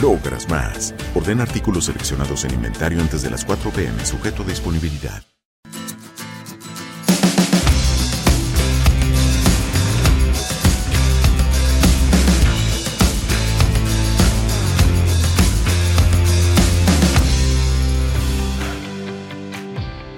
logras 0.00 0.48
más. 0.48 0.94
Orden 1.14 1.40
artículos 1.40 1.86
seleccionados 1.86 2.44
en 2.44 2.54
inventario 2.54 3.00
antes 3.00 3.22
de 3.22 3.30
las 3.30 3.44
4 3.44 3.70
pm, 3.70 4.04
sujeto 4.04 4.42
a 4.42 4.46
disponibilidad. 4.46 5.22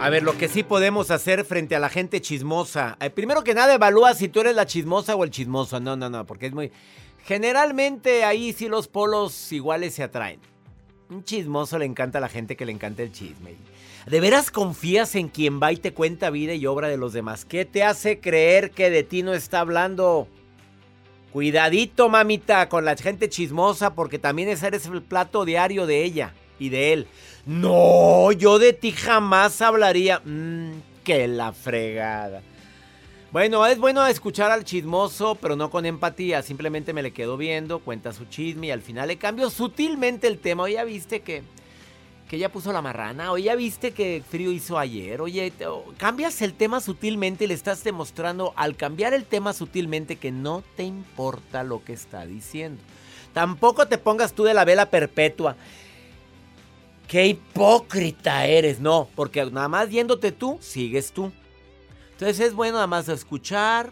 A 0.03 0.11
ver, 0.11 0.25
lo 0.25 0.37
que 0.37 0.49
sí 0.49 0.65
podemos 0.65 1.13
hacer 1.13 1.45
frente 1.45 1.77
a 1.77 1.79
la 1.79 1.89
gente 1.89 2.21
chismosa. 2.21 2.97
Eh, 2.99 3.09
primero 3.09 3.45
que 3.45 3.55
nada, 3.55 3.75
evalúa 3.75 4.15
si 4.15 4.29
tú 4.29 4.41
eres 4.41 4.57
la 4.57 4.67
chismosa 4.67 5.15
o 5.15 5.23
el 5.23 5.31
chismoso. 5.31 5.79
No, 5.79 5.95
no, 5.95 6.11
no, 6.11 6.27
porque 6.27 6.47
es 6.47 6.53
muy... 6.53 6.73
Generalmente 7.25 8.25
ahí 8.25 8.53
sí 8.53 8.69
los 8.69 8.89
polos 8.89 9.53
iguales 9.53 9.95
se 9.95 10.03
atraen. 10.03 10.41
Un 11.09 11.25
chismoso 11.25 11.79
le 11.79 11.85
encanta 11.85 12.19
a 12.19 12.21
la 12.21 12.29
gente 12.29 12.57
que 12.57 12.67
le 12.67 12.73
encanta 12.73 13.03
el 13.03 13.13
chisme. 13.13 13.55
¿De 14.07 14.21
veras 14.21 14.51
confías 14.51 15.15
en 15.15 15.29
quien 15.29 15.61
va 15.63 15.73
y 15.73 15.77
te 15.77 15.93
cuenta 15.93 16.31
vida 16.31 16.55
y 16.55 16.67
obra 16.67 16.89
de 16.89 16.97
los 16.97 17.13
demás? 17.13 17.45
¿Qué 17.45 17.65
te 17.65 17.85
hace 17.85 18.19
creer 18.19 18.73
que 18.73 18.91
de 18.91 19.05
ti 19.05 19.23
no 19.23 19.33
está 19.35 19.61
hablando? 19.61 20.27
Cuidadito, 21.33 22.09
mamita, 22.09 22.69
con 22.69 22.85
la 22.85 22.97
gente 22.97 23.29
chismosa, 23.29 23.95
porque 23.95 24.19
también 24.19 24.49
ese 24.49 24.67
eres 24.67 24.87
el 24.87 25.03
plato 25.03 25.45
diario 25.45 25.87
de 25.87 26.03
ella 26.03 26.35
y 26.59 26.69
de 26.71 26.93
él. 26.93 27.07
No, 27.47 28.33
yo 28.33 28.59
de 28.59 28.73
ti 28.73 28.93
jamás 28.93 29.63
hablaría. 29.63 30.21
Mmm, 30.25 30.73
que 31.05 31.29
la 31.29 31.53
fregada. 31.53 32.43
Bueno, 33.33 33.65
es 33.65 33.79
bueno 33.79 34.07
escuchar 34.07 34.51
al 34.51 34.63
chismoso, 34.63 35.37
pero 35.37 35.57
no 35.57 35.71
con 35.71 35.87
empatía. 35.87 36.43
Simplemente 36.43 36.93
me 36.93 37.03
le 37.03 37.15
quedo 37.15 37.39
viendo, 37.39 37.79
cuenta 37.79 38.13
su 38.13 38.27
chisme 38.27 38.67
y 38.67 38.71
al 38.71 38.83
final 38.83 39.09
le 39.09 39.17
cambio 39.17 39.49
sutilmente 39.49 40.27
el 40.27 40.39
tema. 40.39 40.65
Oye, 40.65 40.75
ya 40.75 40.85
viste 40.85 41.23
que, 41.23 41.43
que 42.29 42.37
ya 42.37 42.51
puso 42.51 42.75
la 42.75 42.83
marrana. 42.83 43.33
Oye, 43.33 43.45
ya 43.45 43.55
viste 43.55 43.93
que 43.93 44.23
frío 44.29 44.53
hizo 44.53 44.79
ayer. 44.79 45.23
Oye, 45.23 45.51
cambias 45.97 46.43
el 46.43 46.53
tema 46.53 46.83
sutilmente 46.83 47.45
y 47.45 47.47
le 47.49 47.55
estás 47.55 47.83
demostrando 47.83 48.53
al 48.55 48.77
cambiar 48.77 49.15
el 49.15 49.25
tema 49.25 49.55
sutilmente 49.55 50.17
que 50.17 50.31
no 50.31 50.63
te 50.77 50.83
importa 50.83 51.65
lo 51.65 51.83
que 51.83 51.95
está 51.95 52.27
diciendo. 52.27 52.83
Tampoco 53.33 53.89
te 53.89 53.97
pongas 53.97 54.35
tú 54.35 54.45
de 54.45 54.53
la 54.53 54.67
vela 54.67 54.91
perpetua. 54.91 55.57
Qué 57.09 57.29
hipócrita 57.29 58.45
eres. 58.45 58.79
No, 58.79 59.09
porque 59.15 59.43
nada 59.47 59.69
más 59.69 59.89
yéndote 59.89 60.33
tú, 60.33 60.59
sigues 60.61 61.13
tú. 61.13 61.33
Entonces 62.23 62.47
es 62.47 62.55
bueno 62.55 62.75
nada 62.75 62.87
más 62.87 63.09
escuchar. 63.09 63.91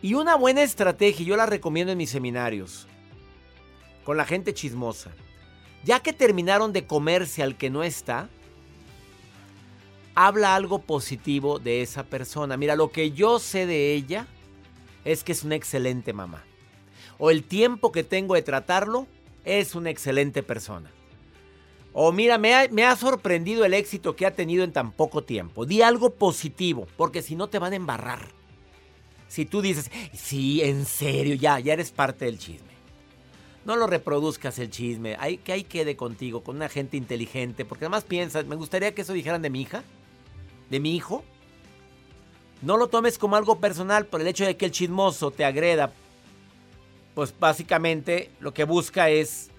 Y 0.00 0.14
una 0.14 0.34
buena 0.34 0.62
estrategia, 0.62 1.26
yo 1.26 1.36
la 1.36 1.44
recomiendo 1.44 1.92
en 1.92 1.98
mis 1.98 2.08
seminarios, 2.08 2.86
con 4.02 4.16
la 4.16 4.24
gente 4.24 4.54
chismosa. 4.54 5.10
Ya 5.84 6.00
que 6.00 6.14
terminaron 6.14 6.72
de 6.72 6.86
comerse 6.86 7.42
al 7.42 7.58
que 7.58 7.68
no 7.68 7.82
está, 7.82 8.30
habla 10.14 10.54
algo 10.54 10.78
positivo 10.78 11.58
de 11.58 11.82
esa 11.82 12.04
persona. 12.04 12.56
Mira, 12.56 12.76
lo 12.76 12.90
que 12.90 13.10
yo 13.12 13.38
sé 13.38 13.66
de 13.66 13.92
ella 13.92 14.26
es 15.04 15.22
que 15.22 15.32
es 15.32 15.44
una 15.44 15.56
excelente 15.56 16.14
mamá. 16.14 16.42
O 17.18 17.30
el 17.30 17.44
tiempo 17.44 17.92
que 17.92 18.04
tengo 18.04 18.36
de 18.36 18.42
tratarlo 18.42 19.06
es 19.44 19.74
una 19.74 19.90
excelente 19.90 20.42
persona. 20.42 20.90
O 21.96 22.10
mira, 22.10 22.38
me 22.38 22.52
ha, 22.52 22.96
sorprendido 22.96 23.64
el 23.64 23.72
éxito 23.72 24.16
que 24.16 24.26
ha 24.26 24.34
tenido 24.34 24.64
en 24.64 24.72
tan 24.72 24.90
poco 24.90 25.22
tiempo. 25.22 25.64
Di 25.64 25.80
algo 25.80 26.10
positivo, 26.10 26.88
porque 26.96 27.22
si 27.22 27.36
no 27.36 27.46
te 27.46 27.60
van 27.60 27.72
a 27.72 27.76
embarrar. 27.76 28.26
Si 29.28 29.46
tú 29.46 29.62
dices, 29.62 29.92
sí, 30.12 30.60
en 30.60 30.86
serio, 30.86 31.36
ya, 31.36 31.60
ya 31.60 31.72
eres 31.72 31.92
parte 31.92 32.24
del 32.24 32.40
chisme. 32.40 32.74
No 33.64 33.76
lo 33.76 33.86
reproduzcas 33.86 34.58
el 34.58 34.70
chisme, 34.70 35.16
hay, 35.20 35.38
que 35.38 35.52
ahí 35.52 35.62
quede 35.62 35.96
contigo, 35.96 36.42
con 36.42 36.56
una 36.56 36.68
gente 36.68 36.96
inteligente, 36.96 37.64
porque 37.64 37.84
además 37.84 38.02
piensas, 38.02 38.44
me 38.44 38.56
gustaría 38.56 38.92
que 38.92 39.02
eso 39.02 39.12
dijeran 39.12 39.40
de 39.40 39.50
mi 39.50 39.62
hija, 39.62 39.84
de 40.70 40.80
mi 40.80 40.96
hijo. 40.96 41.24
No 42.60 42.76
lo 42.76 42.88
tomes 42.88 43.18
como 43.18 43.36
algo 43.36 43.60
personal 43.60 44.06
por 44.06 44.20
el 44.20 44.26
hecho 44.26 44.44
de 44.44 44.56
que 44.56 44.64
el 44.66 44.72
chismoso 44.72 45.30
te 45.30 45.44
agreda. 45.44 45.92
Pues 47.14 47.32
básicamente 47.38 48.32
lo 48.40 48.52
que 48.52 48.64
busca 48.64 49.10
es 49.10 49.50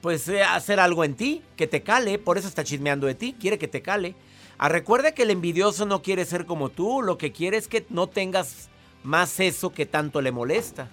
pues 0.00 0.28
eh, 0.28 0.42
hacer 0.42 0.80
algo 0.80 1.04
en 1.04 1.14
ti, 1.14 1.42
que 1.56 1.66
te 1.66 1.82
cale, 1.82 2.18
por 2.18 2.38
eso 2.38 2.48
está 2.48 2.64
chismeando 2.64 3.06
de 3.06 3.14
ti, 3.14 3.34
quiere 3.38 3.58
que 3.58 3.68
te 3.68 3.82
cale. 3.82 4.14
Ah, 4.58 4.68
recuerda 4.68 5.12
que 5.12 5.22
el 5.22 5.30
envidioso 5.30 5.86
no 5.86 6.02
quiere 6.02 6.24
ser 6.24 6.46
como 6.46 6.68
tú, 6.68 7.02
lo 7.02 7.18
que 7.18 7.32
quiere 7.32 7.56
es 7.56 7.68
que 7.68 7.86
no 7.88 8.08
tengas 8.08 8.68
más 9.02 9.40
eso 9.40 9.70
que 9.70 9.86
tanto 9.86 10.20
le 10.20 10.32
molesta. 10.32 10.88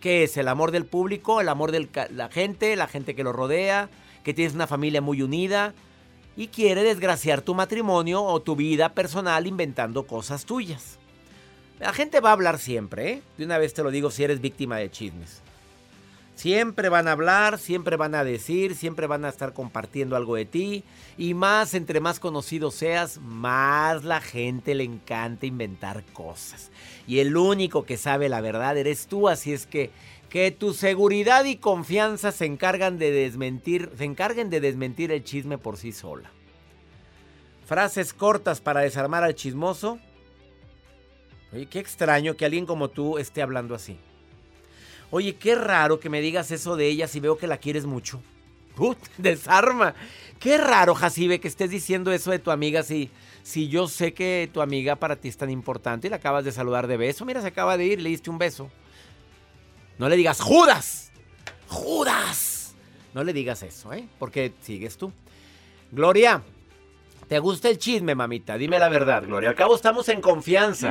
¿Qué 0.00 0.24
es? 0.24 0.36
El 0.36 0.48
amor 0.48 0.72
del 0.72 0.84
público, 0.84 1.40
el 1.40 1.48
amor 1.48 1.70
de 1.70 1.88
la 2.10 2.28
gente, 2.28 2.74
la 2.76 2.88
gente 2.88 3.14
que 3.14 3.24
lo 3.24 3.32
rodea, 3.32 3.88
que 4.24 4.34
tienes 4.34 4.54
una 4.54 4.66
familia 4.66 5.00
muy 5.00 5.22
unida 5.22 5.74
y 6.36 6.48
quiere 6.48 6.82
desgraciar 6.82 7.42
tu 7.42 7.54
matrimonio 7.54 8.22
o 8.22 8.40
tu 8.40 8.56
vida 8.56 8.94
personal 8.94 9.46
inventando 9.46 10.06
cosas 10.06 10.44
tuyas. 10.44 10.98
La 11.78 11.92
gente 11.92 12.20
va 12.20 12.30
a 12.30 12.32
hablar 12.32 12.58
siempre, 12.58 13.10
¿eh? 13.10 13.22
De 13.38 13.44
una 13.44 13.58
vez 13.58 13.74
te 13.74 13.82
lo 13.82 13.90
digo 13.90 14.10
si 14.10 14.24
eres 14.24 14.40
víctima 14.40 14.76
de 14.76 14.90
chismes. 14.90 15.42
Siempre 16.34 16.88
van 16.88 17.08
a 17.08 17.12
hablar, 17.12 17.58
siempre 17.58 17.96
van 17.96 18.14
a 18.14 18.24
decir, 18.24 18.74
siempre 18.74 19.06
van 19.06 19.24
a 19.24 19.28
estar 19.28 19.52
compartiendo 19.52 20.16
algo 20.16 20.36
de 20.36 20.46
ti. 20.46 20.84
Y 21.18 21.34
más, 21.34 21.74
entre 21.74 22.00
más 22.00 22.18
conocido 22.18 22.70
seas, 22.70 23.20
más 23.20 24.02
la 24.04 24.20
gente 24.20 24.74
le 24.74 24.84
encanta 24.84 25.46
inventar 25.46 26.04
cosas. 26.12 26.70
Y 27.06 27.18
el 27.18 27.36
único 27.36 27.84
que 27.84 27.96
sabe 27.96 28.28
la 28.28 28.40
verdad 28.40 28.76
eres 28.76 29.06
tú, 29.06 29.28
así 29.28 29.52
es 29.52 29.66
que 29.66 29.90
que 30.32 30.50
tu 30.50 30.72
seguridad 30.72 31.44
y 31.44 31.56
confianza 31.56 32.32
se 32.32 32.46
encargan 32.46 32.96
de 32.96 33.10
desmentir, 33.10 33.90
se 33.98 34.04
encarguen 34.04 34.48
de 34.48 34.62
desmentir 34.62 35.12
el 35.12 35.24
chisme 35.24 35.58
por 35.58 35.76
sí 35.76 35.92
sola. 35.92 36.30
Frases 37.66 38.14
cortas 38.14 38.62
para 38.62 38.80
desarmar 38.80 39.24
al 39.24 39.34
chismoso. 39.34 39.98
Oye, 41.52 41.66
qué 41.66 41.80
extraño 41.80 42.34
que 42.34 42.46
alguien 42.46 42.64
como 42.64 42.88
tú 42.88 43.18
esté 43.18 43.42
hablando 43.42 43.74
así. 43.74 43.98
Oye, 45.14 45.34
qué 45.34 45.54
raro 45.54 46.00
que 46.00 46.08
me 46.08 46.22
digas 46.22 46.50
eso 46.52 46.74
de 46.74 46.88
ella 46.88 47.06
si 47.06 47.20
veo 47.20 47.36
que 47.36 47.46
la 47.46 47.58
quieres 47.58 47.84
mucho. 47.84 48.22
Put, 48.74 48.96
desarma. 49.18 49.94
Qué 50.40 50.56
raro, 50.56 50.94
Jacibe, 50.94 51.38
que 51.38 51.48
estés 51.48 51.68
diciendo 51.68 52.12
eso 52.12 52.30
de 52.30 52.38
tu 52.38 52.50
amiga 52.50 52.82
si, 52.82 53.10
si 53.42 53.68
yo 53.68 53.88
sé 53.88 54.14
que 54.14 54.48
tu 54.50 54.62
amiga 54.62 54.96
para 54.96 55.16
ti 55.16 55.28
es 55.28 55.36
tan 55.36 55.50
importante 55.50 56.06
y 56.06 56.10
la 56.10 56.16
acabas 56.16 56.46
de 56.46 56.50
saludar 56.50 56.86
de 56.86 56.96
beso. 56.96 57.26
Mira, 57.26 57.42
se 57.42 57.48
acaba 57.48 57.76
de 57.76 57.84
ir, 57.84 58.00
le 58.00 58.08
diste 58.08 58.30
un 58.30 58.38
beso. 58.38 58.70
No 59.98 60.08
le 60.08 60.16
digas, 60.16 60.40
Judas. 60.40 61.12
Judas. 61.68 62.74
No 63.12 63.22
le 63.22 63.34
digas 63.34 63.62
eso, 63.62 63.92
¿eh? 63.92 64.08
Porque 64.18 64.54
sigues 64.62 64.96
tú. 64.96 65.12
Gloria, 65.90 66.42
¿te 67.28 67.38
gusta 67.38 67.68
el 67.68 67.76
chisme, 67.76 68.14
mamita? 68.14 68.56
Dime 68.56 68.78
la 68.78 68.88
verdad, 68.88 69.24
Gloria. 69.26 69.50
Al 69.50 69.56
cabo 69.56 69.76
estamos 69.76 70.08
en 70.08 70.22
confianza. 70.22 70.90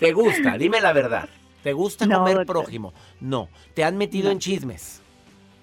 ¿Te 0.00 0.12
gusta? 0.12 0.58
Dime 0.58 0.80
la 0.80 0.92
verdad. 0.92 1.28
¿Te 1.64 1.72
gusta 1.72 2.06
No, 2.06 2.18
comer 2.18 2.36
doctor. 2.36 2.56
prójimo? 2.56 2.92
No. 3.20 3.48
¿Te 3.74 3.82
han 3.82 3.96
metido 3.96 4.30
en 4.30 4.38
chismes? 4.38 5.02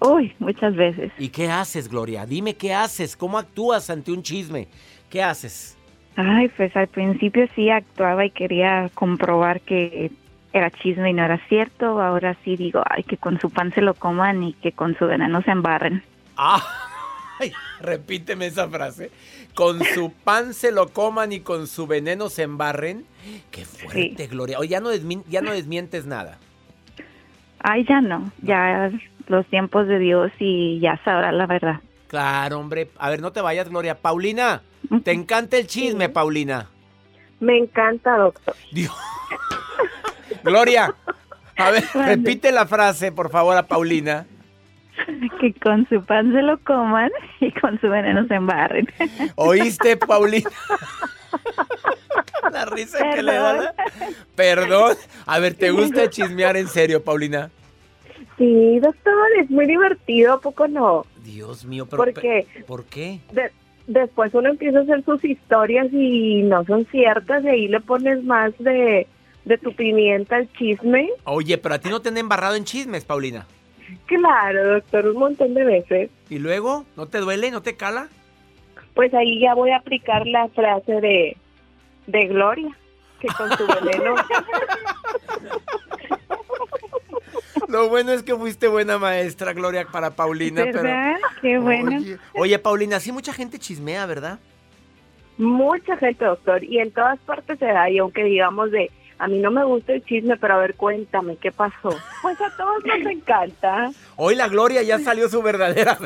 Uy, 0.00 0.34
muchas 0.40 0.74
veces. 0.74 1.12
¿Y 1.16 1.28
qué 1.28 1.48
haces, 1.48 1.88
Gloria? 1.88 2.26
Dime 2.26 2.54
qué 2.56 2.74
haces. 2.74 3.16
¿Cómo 3.16 3.38
actúas 3.38 3.88
ante 3.88 4.10
un 4.10 4.22
chisme? 4.24 4.66
¿Qué 5.08 5.22
haces? 5.22 5.78
Ay, 6.16 6.48
pues 6.56 6.76
al 6.76 6.88
principio 6.88 7.46
sí 7.54 7.70
actuaba 7.70 8.24
y 8.26 8.30
quería 8.30 8.90
comprobar 8.94 9.60
que 9.60 10.10
era 10.52 10.70
chisme 10.70 11.10
y 11.10 11.12
no 11.12 11.24
era 11.24 11.38
cierto. 11.48 12.02
Ahora 12.02 12.36
sí 12.44 12.56
digo, 12.56 12.82
ay, 12.84 13.04
que 13.04 13.16
con 13.16 13.38
su 13.40 13.48
pan 13.48 13.72
se 13.72 13.80
lo 13.80 13.94
coman 13.94 14.42
y 14.42 14.54
que 14.54 14.72
con 14.72 14.96
su 14.98 15.06
veneno 15.06 15.40
se 15.42 15.52
embarren. 15.52 16.02
Ah, 16.36 16.60
ay, 17.50 17.52
repíteme 17.80 18.46
esa 18.46 18.68
frase. 18.68 19.10
Con 19.54 19.82
su 19.84 20.12
pan 20.12 20.54
se 20.54 20.72
lo 20.72 20.88
coman 20.88 21.32
y 21.32 21.40
con 21.40 21.66
su 21.66 21.86
veneno 21.86 22.28
se 22.28 22.42
embarren. 22.42 23.04
Qué 23.50 23.64
fuerte, 23.64 24.26
Gloria. 24.28 24.58
Oye, 24.58 24.70
ya 24.70 24.80
no, 24.80 24.90
ya 24.94 25.42
no 25.42 25.52
desmientes 25.52 26.06
nada. 26.06 26.38
Ay, 27.58 27.84
ya 27.88 28.00
no, 28.00 28.32
ya 28.42 28.90
los 29.28 29.46
tiempos 29.46 29.86
de 29.86 29.98
Dios 29.98 30.32
y 30.38 30.80
ya 30.80 31.00
sabrá 31.04 31.32
la 31.32 31.46
verdad. 31.46 31.80
Claro, 32.08 32.58
hombre. 32.58 32.90
A 32.98 33.10
ver, 33.10 33.20
no 33.20 33.32
te 33.32 33.40
vayas, 33.40 33.68
Gloria. 33.68 33.98
Paulina, 33.98 34.62
¿te 35.04 35.12
encanta 35.12 35.58
el 35.58 35.66
chisme, 35.66 36.08
Paulina? 36.08 36.68
Me 37.40 37.58
encanta, 37.58 38.16
doctor. 38.16 38.54
Dios. 38.70 38.94
Gloria, 40.44 40.94
a 41.56 41.70
ver, 41.70 41.84
repite 41.94 42.52
la 42.52 42.66
frase, 42.66 43.12
por 43.12 43.30
favor, 43.30 43.56
a 43.56 43.64
Paulina. 43.64 44.26
Que 45.40 45.52
con 45.54 45.88
su 45.88 46.04
pan 46.04 46.32
se 46.32 46.42
lo 46.42 46.58
coman 46.58 47.10
y 47.40 47.50
con 47.52 47.80
su 47.80 47.88
veneno 47.88 48.26
se 48.26 48.34
embarren. 48.34 48.86
¿Oíste, 49.36 49.96
Paulina? 50.08 50.50
La 52.52 52.64
risa 52.66 52.98
que 53.14 53.22
le 53.22 53.32
da. 53.34 53.52
la- 53.54 53.74
Perdón. 54.34 54.96
A 55.26 55.38
ver, 55.38 55.54
¿te 55.54 55.70
gusta 55.70 56.08
chismear 56.10 56.56
en 56.56 56.68
serio, 56.68 57.02
Paulina? 57.02 57.50
Sí, 58.38 58.78
doctor, 58.80 59.14
es 59.40 59.50
muy 59.50 59.66
divertido, 59.66 60.34
¿a 60.34 60.40
poco 60.40 60.66
no? 60.68 61.06
Dios 61.24 61.64
mío, 61.64 61.86
pero 61.86 62.04
¿Por 62.04 62.12
qué? 62.14 62.46
pe- 62.54 62.64
¿Por 62.64 62.84
qué? 62.84 63.20
De- 63.32 63.52
después 63.86 64.32
uno 64.34 64.48
empieza 64.50 64.78
a 64.80 64.82
hacer 64.82 65.04
sus 65.04 65.24
historias 65.24 65.88
y 65.92 66.42
no 66.42 66.64
son 66.64 66.84
ciertas 66.86 67.44
y 67.44 67.48
ahí 67.48 67.68
le 67.68 67.80
pones 67.80 68.22
más 68.24 68.52
de, 68.58 69.06
de 69.44 69.58
tu 69.58 69.74
pimienta 69.74 70.36
al 70.36 70.52
chisme. 70.52 71.08
Oye, 71.24 71.58
pero 71.58 71.74
a 71.76 71.78
ti 71.78 71.88
no 71.88 72.00
te 72.00 72.08
han 72.08 72.18
embarrado 72.18 72.54
en 72.56 72.64
chismes, 72.64 73.04
Paulina. 73.04 73.46
Claro, 74.06 74.74
doctor, 74.74 75.08
un 75.08 75.18
montón 75.18 75.54
de 75.54 75.64
veces. 75.64 76.10
¿Y 76.28 76.38
luego? 76.38 76.84
¿No 76.96 77.06
te 77.06 77.18
duele? 77.18 77.50
¿No 77.50 77.62
te 77.62 77.76
cala? 77.76 78.08
Pues 78.94 79.12
ahí 79.14 79.40
ya 79.40 79.54
voy 79.54 79.70
a 79.70 79.78
aplicar 79.78 80.26
la 80.26 80.48
frase 80.48 81.00
de, 81.00 81.36
de 82.06 82.26
Gloria, 82.26 82.76
que 83.20 83.28
con 83.28 83.50
su 83.56 83.66
veneno... 83.66 84.14
Lo 87.68 87.88
bueno 87.88 88.12
es 88.12 88.22
que 88.22 88.34
fuiste 88.34 88.68
buena 88.68 88.98
maestra, 88.98 89.54
Gloria, 89.54 89.86
para 89.90 90.10
Paulina. 90.10 90.62
pero-. 90.70 90.90
Qué 91.40 91.58
bueno. 91.58 91.96
Oye, 91.96 92.18
oye, 92.34 92.58
Paulina, 92.58 93.00
sí 93.00 93.12
mucha 93.12 93.32
gente 93.32 93.58
chismea, 93.58 94.04
¿verdad? 94.04 94.38
Mucha 95.38 95.96
gente, 95.96 96.22
doctor, 96.22 96.62
y 96.62 96.80
en 96.80 96.90
todas 96.90 97.18
partes 97.20 97.58
se 97.58 97.64
da, 97.64 97.88
y 97.88 97.96
aunque 97.96 98.24
digamos 98.24 98.70
de, 98.70 98.90
a 99.18 99.28
mí 99.28 99.38
no 99.38 99.50
me 99.50 99.64
gusta 99.64 99.92
el 99.92 100.04
chisme, 100.04 100.36
pero 100.36 100.54
a 100.54 100.58
ver, 100.58 100.74
cuéntame, 100.74 101.36
¿qué 101.36 101.52
pasó? 101.52 101.90
Pues 102.22 102.40
a 102.40 102.56
todos 102.56 102.84
nos 102.84 103.06
encanta. 103.12 103.90
Hoy 104.16 104.34
la 104.34 104.48
Gloria 104.48 104.82
ya 104.82 104.98
salió 104.98 105.28
su 105.28 105.42
verdadera. 105.42 105.96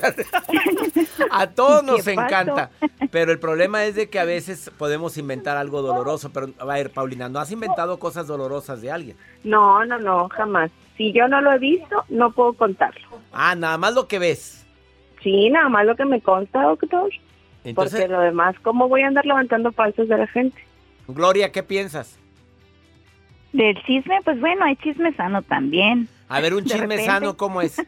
a 1.30 1.46
todos 1.48 1.82
nos 1.84 2.06
encanta. 2.06 2.70
Pero 3.10 3.32
el 3.32 3.38
problema 3.38 3.84
es 3.84 3.94
de 3.94 4.08
que 4.08 4.18
a 4.18 4.24
veces 4.24 4.70
podemos 4.78 5.16
inventar 5.18 5.56
algo 5.56 5.82
doloroso. 5.82 6.30
Pero, 6.32 6.50
a 6.58 6.64
ver, 6.64 6.90
Paulina, 6.90 7.28
¿no 7.28 7.38
has 7.38 7.50
inventado 7.50 7.98
cosas 7.98 8.26
dolorosas 8.26 8.82
de 8.82 8.90
alguien? 8.90 9.16
No, 9.44 9.84
no, 9.84 9.98
no, 9.98 10.28
jamás. 10.28 10.70
Si 10.96 11.12
yo 11.12 11.28
no 11.28 11.40
lo 11.40 11.52
he 11.52 11.58
visto, 11.58 12.04
no 12.08 12.30
puedo 12.32 12.54
contarlo. 12.54 13.20
Ah, 13.32 13.54
nada 13.54 13.78
más 13.78 13.94
lo 13.94 14.08
que 14.08 14.18
ves. 14.18 14.66
Sí, 15.22 15.50
nada 15.50 15.68
más 15.68 15.84
lo 15.86 15.96
que 15.96 16.04
me 16.04 16.20
consta, 16.20 16.62
doctor. 16.62 17.10
Entonces, 17.64 18.00
porque 18.00 18.12
lo 18.12 18.20
demás, 18.20 18.54
¿cómo 18.62 18.88
voy 18.88 19.02
a 19.02 19.08
andar 19.08 19.26
levantando 19.26 19.72
falsos 19.72 20.08
de 20.08 20.16
la 20.16 20.26
gente? 20.26 20.56
Gloria, 21.08 21.50
¿qué 21.50 21.62
piensas? 21.62 22.18
Del 23.52 23.80
chisme, 23.84 24.20
pues 24.24 24.38
bueno, 24.40 24.64
hay 24.64 24.76
chisme 24.76 25.12
sano 25.14 25.42
también. 25.42 26.08
A 26.28 26.40
ver, 26.40 26.54
un 26.54 26.64
De 26.64 26.70
chisme 26.70 26.82
repente. 26.86 27.06
sano, 27.06 27.36
¿cómo 27.36 27.62
es? 27.62 27.76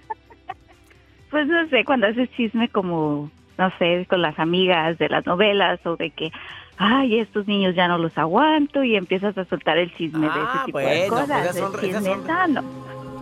Pues 1.30 1.46
no 1.46 1.68
sé, 1.68 1.84
cuando 1.84 2.06
haces 2.06 2.30
chisme 2.38 2.70
como, 2.70 3.30
no 3.58 3.70
sé, 3.78 4.06
con 4.08 4.22
las 4.22 4.38
amigas 4.38 4.96
de 4.96 5.10
las 5.10 5.26
novelas 5.26 5.78
o 5.84 5.94
de 5.96 6.08
que, 6.08 6.32
ay, 6.78 7.18
estos 7.20 7.46
niños 7.46 7.74
ya 7.74 7.86
no 7.86 7.98
los 7.98 8.16
aguanto 8.16 8.82
y 8.82 8.96
empiezas 8.96 9.36
a 9.36 9.44
soltar 9.44 9.76
el 9.76 9.94
chisme 9.94 10.26
de 10.26 10.32
Ah, 10.32 10.50
ese 10.54 10.64
tipo 10.64 10.78
de 10.78 10.84
bueno, 10.86 11.04
pues 11.08 11.20
cosas. 11.20 11.42
esas 11.44 11.56
son- 11.58 11.78
el 11.80 11.90
esas 11.90 12.02
chisme 12.02 12.14
son- 12.14 12.26
sano. 12.26 12.62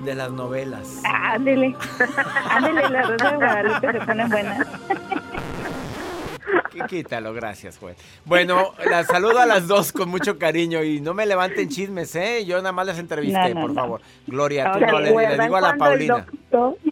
De 0.05 0.15
las 0.15 0.31
novelas. 0.31 1.03
Ándele, 1.05 1.75
ándele, 2.51 2.89
la 2.91 3.03
rosa 3.03 3.31
de 3.33 3.37
Guadalupe 3.39 3.93
se 3.93 4.01
pone 4.07 4.27
buena. 4.29 4.67
Quí- 6.77 6.87
Quítalo, 6.89 7.33
gracias, 7.35 7.79
juez. 7.79 7.97
Bueno, 8.25 8.73
las 8.91 9.07
saludo 9.07 9.39
a 9.39 9.47
las 9.47 9.67
dos 9.67 9.93
con 9.93 10.09
mucho 10.09 10.39
cariño 10.39 10.83
y 10.83 11.01
no 11.01 11.15
me 11.15 11.27
levanten 11.27 11.69
chismes, 11.69 12.15
¿eh? 12.17 12.45
Yo 12.47 12.57
nada 12.59 12.73
más 12.73 12.87
las 12.87 12.99
entrevisté, 12.99 13.55
No, 13.55 13.55
no, 13.55 13.61
por 13.63 13.71
no. 13.71 13.75
favor. 13.75 14.01
Gloria, 14.27 14.73
tú 14.73 14.79
¿Se 14.81 14.87
no 14.87 15.01
le, 15.01 15.11
le 15.37 15.39
digo 15.43 15.57
a 15.57 15.61
la 15.61 15.77
Paulina. 15.77 16.27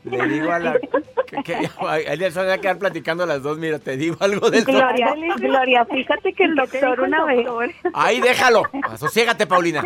Le 0.05 0.29
digo 0.29 0.51
a 0.53 0.59
la. 0.59 0.79
Que, 1.27 1.43
que, 1.43 1.71
ahí 1.89 2.17
les 2.17 2.35
van 2.35 2.51
a 2.51 2.59
quedar 2.59 2.79
platicando 2.79 3.27
las 3.27 3.43
dos. 3.43 3.59
Mira, 3.59 3.79
te 3.79 3.97
digo 3.97 4.17
algo 4.21 4.51
del. 4.51 4.65
Gloria, 4.65 5.15
Gloria, 5.39 5.85
fíjate 5.87 6.33
que 6.33 6.45
el 6.45 6.55
doctor 6.55 7.01
una 7.01 7.25
vez... 7.25 7.47
Ahí 7.93 8.21
déjalo. 8.21 8.63
Asociégate, 8.85 9.47
Paulina. 9.47 9.83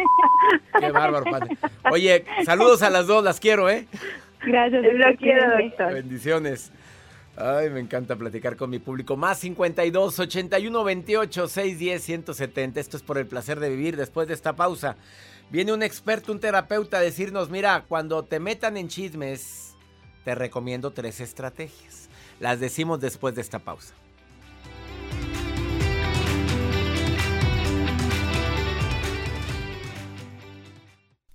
Qué 0.78 0.90
bárbaro, 0.90 1.24
padre. 1.30 1.56
Oye, 1.90 2.24
saludos 2.44 2.82
a 2.82 2.90
las 2.90 3.06
dos, 3.06 3.22
las 3.24 3.40
quiero, 3.40 3.68
¿eh? 3.70 3.86
Gracias, 4.44 4.82
Lo 4.84 5.16
quiero, 5.16 5.42
doctor. 5.62 5.94
Bendiciones. 5.94 6.72
Ay, 7.40 7.70
me 7.70 7.78
encanta 7.78 8.16
platicar 8.16 8.56
con 8.56 8.68
mi 8.68 8.80
público. 8.80 9.16
Más 9.16 9.38
52 9.38 10.18
81 10.18 10.84
28 10.84 11.46
610 11.46 12.02
170. 12.02 12.80
Esto 12.80 12.96
es 12.96 13.02
por 13.04 13.16
el 13.16 13.28
placer 13.28 13.60
de 13.60 13.70
vivir. 13.70 13.96
Después 13.96 14.26
de 14.26 14.34
esta 14.34 14.56
pausa, 14.56 14.96
viene 15.48 15.72
un 15.72 15.84
experto, 15.84 16.32
un 16.32 16.40
terapeuta 16.40 16.98
a 16.98 17.00
decirnos: 17.00 17.48
Mira, 17.48 17.84
cuando 17.86 18.24
te 18.24 18.40
metan 18.40 18.76
en 18.76 18.88
chismes, 18.88 19.76
te 20.24 20.34
recomiendo 20.34 20.90
tres 20.90 21.20
estrategias. 21.20 22.08
Las 22.40 22.58
decimos 22.58 22.98
después 22.98 23.36
de 23.36 23.42
esta 23.42 23.60
pausa. 23.60 23.94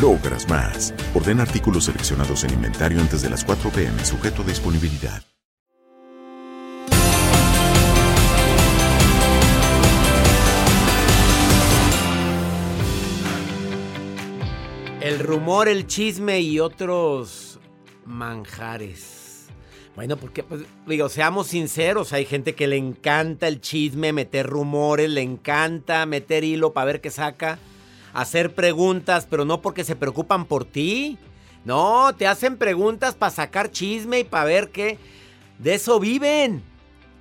logras 0.00 0.48
más. 0.48 0.94
Orden 1.14 1.40
artículos 1.40 1.84
seleccionados 1.84 2.44
en 2.44 2.54
inventario 2.54 3.00
antes 3.00 3.22
de 3.22 3.30
las 3.30 3.44
4 3.44 3.70
pm, 3.70 4.04
sujeto 4.04 4.42
a 4.42 4.46
disponibilidad. 4.46 5.22
El 15.00 15.18
rumor, 15.18 15.68
el 15.68 15.86
chisme 15.86 16.40
y 16.40 16.60
otros 16.60 17.58
manjares. 18.04 19.46
Bueno, 19.96 20.16
porque, 20.16 20.42
pues, 20.42 20.62
digo, 20.86 21.08
seamos 21.08 21.48
sinceros, 21.48 22.12
hay 22.12 22.24
gente 22.24 22.54
que 22.54 22.66
le 22.66 22.76
encanta 22.76 23.48
el 23.48 23.60
chisme, 23.60 24.12
meter 24.12 24.46
rumores, 24.46 25.10
le 25.10 25.22
encanta 25.22 26.04
meter 26.06 26.44
hilo 26.44 26.72
para 26.72 26.84
ver 26.84 27.00
qué 27.00 27.10
saca, 27.10 27.58
hacer 28.12 28.54
preguntas, 28.54 29.26
pero 29.28 29.44
no 29.44 29.60
porque 29.60 29.84
se 29.84 29.96
preocupan 29.96 30.44
por 30.44 30.64
ti. 30.64 31.18
No, 31.64 32.14
te 32.16 32.26
hacen 32.26 32.56
preguntas 32.56 33.14
para 33.14 33.30
sacar 33.30 33.70
chisme 33.70 34.20
y 34.20 34.24
para 34.24 34.44
ver 34.44 34.70
qué. 34.70 34.98
De 35.58 35.74
eso 35.74 36.00
viven. 36.00 36.62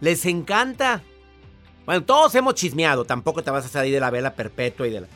Les 0.01 0.25
encanta. 0.25 1.03
Bueno, 1.85 2.03
todos 2.03 2.35
hemos 2.35 2.53
chismeado, 2.53 3.03
tampoco 3.03 3.43
te 3.43 3.51
vas 3.51 3.65
a 3.65 3.69
salir 3.69 3.93
de 3.93 3.99
la 3.99 4.11
vela 4.11 4.35
perpetua 4.35 4.87
y 4.87 4.91
de 4.91 5.01
la... 5.01 5.07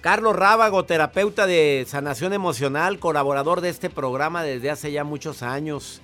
Carlos 0.00 0.36
Rábago, 0.36 0.84
terapeuta 0.84 1.46
de 1.46 1.84
sanación 1.88 2.32
emocional, 2.32 3.00
colaborador 3.00 3.60
de 3.60 3.70
este 3.70 3.90
programa 3.90 4.44
desde 4.44 4.70
hace 4.70 4.92
ya 4.92 5.02
muchos 5.02 5.42
años. 5.42 6.00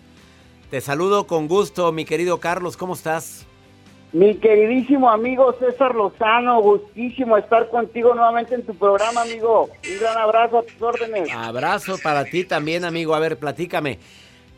Te 0.70 0.80
saludo 0.80 1.28
con 1.28 1.46
gusto, 1.46 1.92
mi 1.92 2.04
querido 2.04 2.40
Carlos, 2.40 2.76
¿cómo 2.76 2.94
estás? 2.94 3.46
Mi 4.12 4.34
queridísimo 4.34 5.10
amigo 5.10 5.54
César 5.58 5.94
Lozano, 5.94 6.60
gustísimo 6.60 7.38
estar 7.38 7.70
contigo 7.70 8.14
nuevamente 8.14 8.54
en 8.54 8.62
tu 8.62 8.74
programa, 8.74 9.22
amigo. 9.22 9.70
Un 9.90 9.98
gran 9.98 10.18
abrazo 10.18 10.58
a 10.58 10.62
tus 10.62 10.82
órdenes. 10.82 11.30
Abrazo 11.34 11.96
para 12.02 12.26
ti 12.26 12.44
también, 12.44 12.84
amigo. 12.84 13.14
A 13.14 13.18
ver, 13.20 13.38
platícame. 13.38 13.98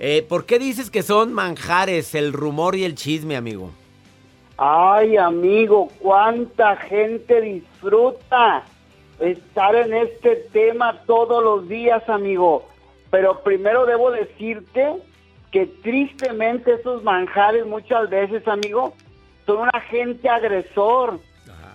Eh, 0.01 0.27
¿Por 0.29 0.45
qué 0.45 0.59
dices 0.59 0.91
que 0.91 1.05
son 1.05 1.33
manjares 1.33 2.17
el 2.17 2.33
rumor 2.33 2.75
y 2.75 2.83
el 2.83 2.97
chisme, 2.97 3.37
amigo? 3.37 3.71
Ay, 4.57 5.17
amigo, 5.17 5.89
cuánta 6.01 6.75
gente 6.77 7.41
disfruta 7.41 8.65
estar 9.21 9.77
en 9.77 9.95
este 9.95 10.35
tema 10.53 11.01
todos 11.07 11.45
los 11.45 11.69
días, 11.69 12.09
amigo. 12.09 12.67
Pero 13.11 13.41
primero 13.45 13.87
debo 13.87 14.11
decirte 14.11 14.95
que 15.53 15.67
tristemente 15.67 16.75
esos 16.75 17.05
manjares 17.05 17.65
muchas 17.67 18.11
veces, 18.11 18.47
amigo, 18.49 18.95
son 19.47 19.59
un 19.59 19.71
agente 19.73 20.29
agresor 20.29 21.21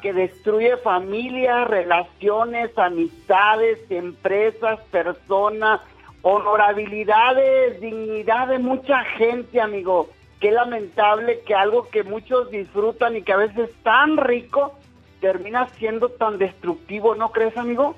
que 0.01 0.13
destruye 0.13 0.77
familias, 0.77 1.67
relaciones, 1.67 2.75
amistades, 2.77 3.79
empresas, 3.89 4.79
personas, 4.91 5.81
honorabilidades, 6.21 7.81
dignidad 7.81 8.47
de 8.47 8.59
mucha 8.59 9.03
gente, 9.17 9.59
amigo. 9.59 10.09
Qué 10.39 10.51
lamentable 10.51 11.41
que 11.45 11.53
algo 11.53 11.89
que 11.89 12.03
muchos 12.03 12.49
disfrutan 12.49 13.17
y 13.17 13.23
que 13.23 13.33
a 13.33 13.37
veces 13.37 13.69
es 13.69 13.75
tan 13.83 14.17
rico 14.17 14.73
termina 15.19 15.67
siendo 15.77 16.09
tan 16.09 16.37
destructivo, 16.37 17.13
¿no 17.15 17.31
crees, 17.31 17.57
amigo? 17.57 17.95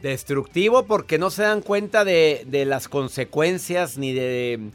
Destructivo 0.00 0.86
porque 0.86 1.18
no 1.18 1.30
se 1.30 1.42
dan 1.42 1.62
cuenta 1.62 2.04
de, 2.04 2.44
de 2.46 2.64
las 2.64 2.88
consecuencias 2.88 3.98
ni 3.98 4.12
de, 4.12 4.70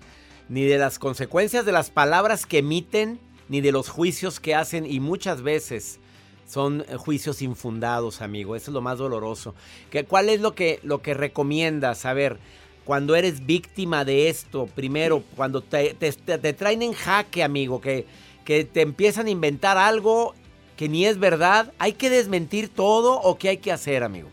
ni 0.50 0.66
de 0.66 0.78
las 0.78 1.00
consecuencias 1.00 1.66
de 1.66 1.72
las 1.72 1.90
palabras 1.90 2.46
que 2.46 2.58
emiten 2.58 3.20
ni 3.50 3.62
de 3.62 3.72
los 3.72 3.90
juicios 3.90 4.40
que 4.40 4.56
hacen 4.56 4.86
y 4.86 5.00
muchas 5.00 5.42
veces 5.42 6.00
son 6.48 6.86
juicios 6.98 7.42
infundados, 7.42 8.22
amigo. 8.22 8.56
Eso 8.56 8.72
es 8.72 8.74
lo 8.74 8.82
más 8.82 8.98
doloroso. 8.98 9.56
¿Qué, 9.90 10.06
¿Cuál 10.06 10.30
es 10.30 10.42
lo 10.42 10.54
que, 10.56 10.80
lo 10.84 11.02
que 11.02 11.14
recomiendas? 11.14 12.06
A 12.06 12.14
ver, 12.14 12.38
cuando 12.84 13.16
eres 13.16 13.46
víctima 13.46 14.06
de 14.06 14.30
esto, 14.30 14.68
primero, 14.68 15.24
cuando 15.36 15.62
te, 15.62 15.94
te, 15.96 16.12
te 16.12 16.54
traen 16.54 16.82
en 16.82 16.94
jaque, 16.94 17.44
amigo, 17.44 17.82
que, 17.82 18.06
que 18.44 18.64
te 18.64 18.82
empiezan 18.82 19.26
a 19.26 19.32
inventar 19.32 19.78
algo 19.78 20.36
que 20.78 20.90
ni 20.90 21.06
es 21.06 21.20
verdad, 21.20 21.74
¿hay 21.80 21.94
que 21.94 22.10
desmentir 22.10 22.70
todo 22.70 23.20
o 23.20 23.38
qué 23.38 23.50
hay 23.50 23.58
que 23.58 23.72
hacer, 23.72 24.04
amigo? 24.04 24.30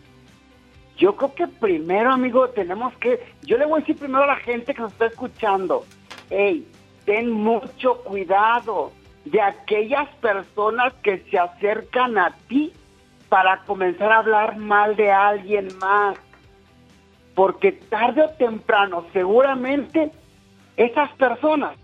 Yo 0.97 1.15
creo 1.15 1.33
que 1.33 1.47
primero, 1.47 2.11
amigo, 2.11 2.49
tenemos 2.49 2.93
que... 2.97 3.19
Yo 3.41 3.57
le 3.57 3.65
voy 3.65 3.77
a 3.77 3.79
decir 3.79 3.97
primero 3.97 4.23
a 4.23 4.27
la 4.27 4.35
gente 4.35 4.73
que 4.73 4.81
nos 4.81 4.91
está 4.91 5.07
escuchando, 5.07 5.85
hey, 6.29 6.67
ten 7.05 7.31
mucho 7.31 8.03
cuidado 8.03 8.91
de 9.25 9.41
aquellas 9.41 10.09
personas 10.15 10.93
que 11.03 11.19
se 11.29 11.37
acercan 11.37 12.17
a 12.17 12.31
ti 12.47 12.73
para 13.29 13.57
comenzar 13.65 14.11
a 14.11 14.19
hablar 14.19 14.57
mal 14.57 14.95
de 14.95 15.11
alguien 15.11 15.69
más. 15.79 16.17
Porque 17.35 17.71
tarde 17.71 18.21
o 18.21 18.29
temprano, 18.31 19.05
seguramente, 19.11 20.11
esas 20.77 21.11
personas, 21.13 21.77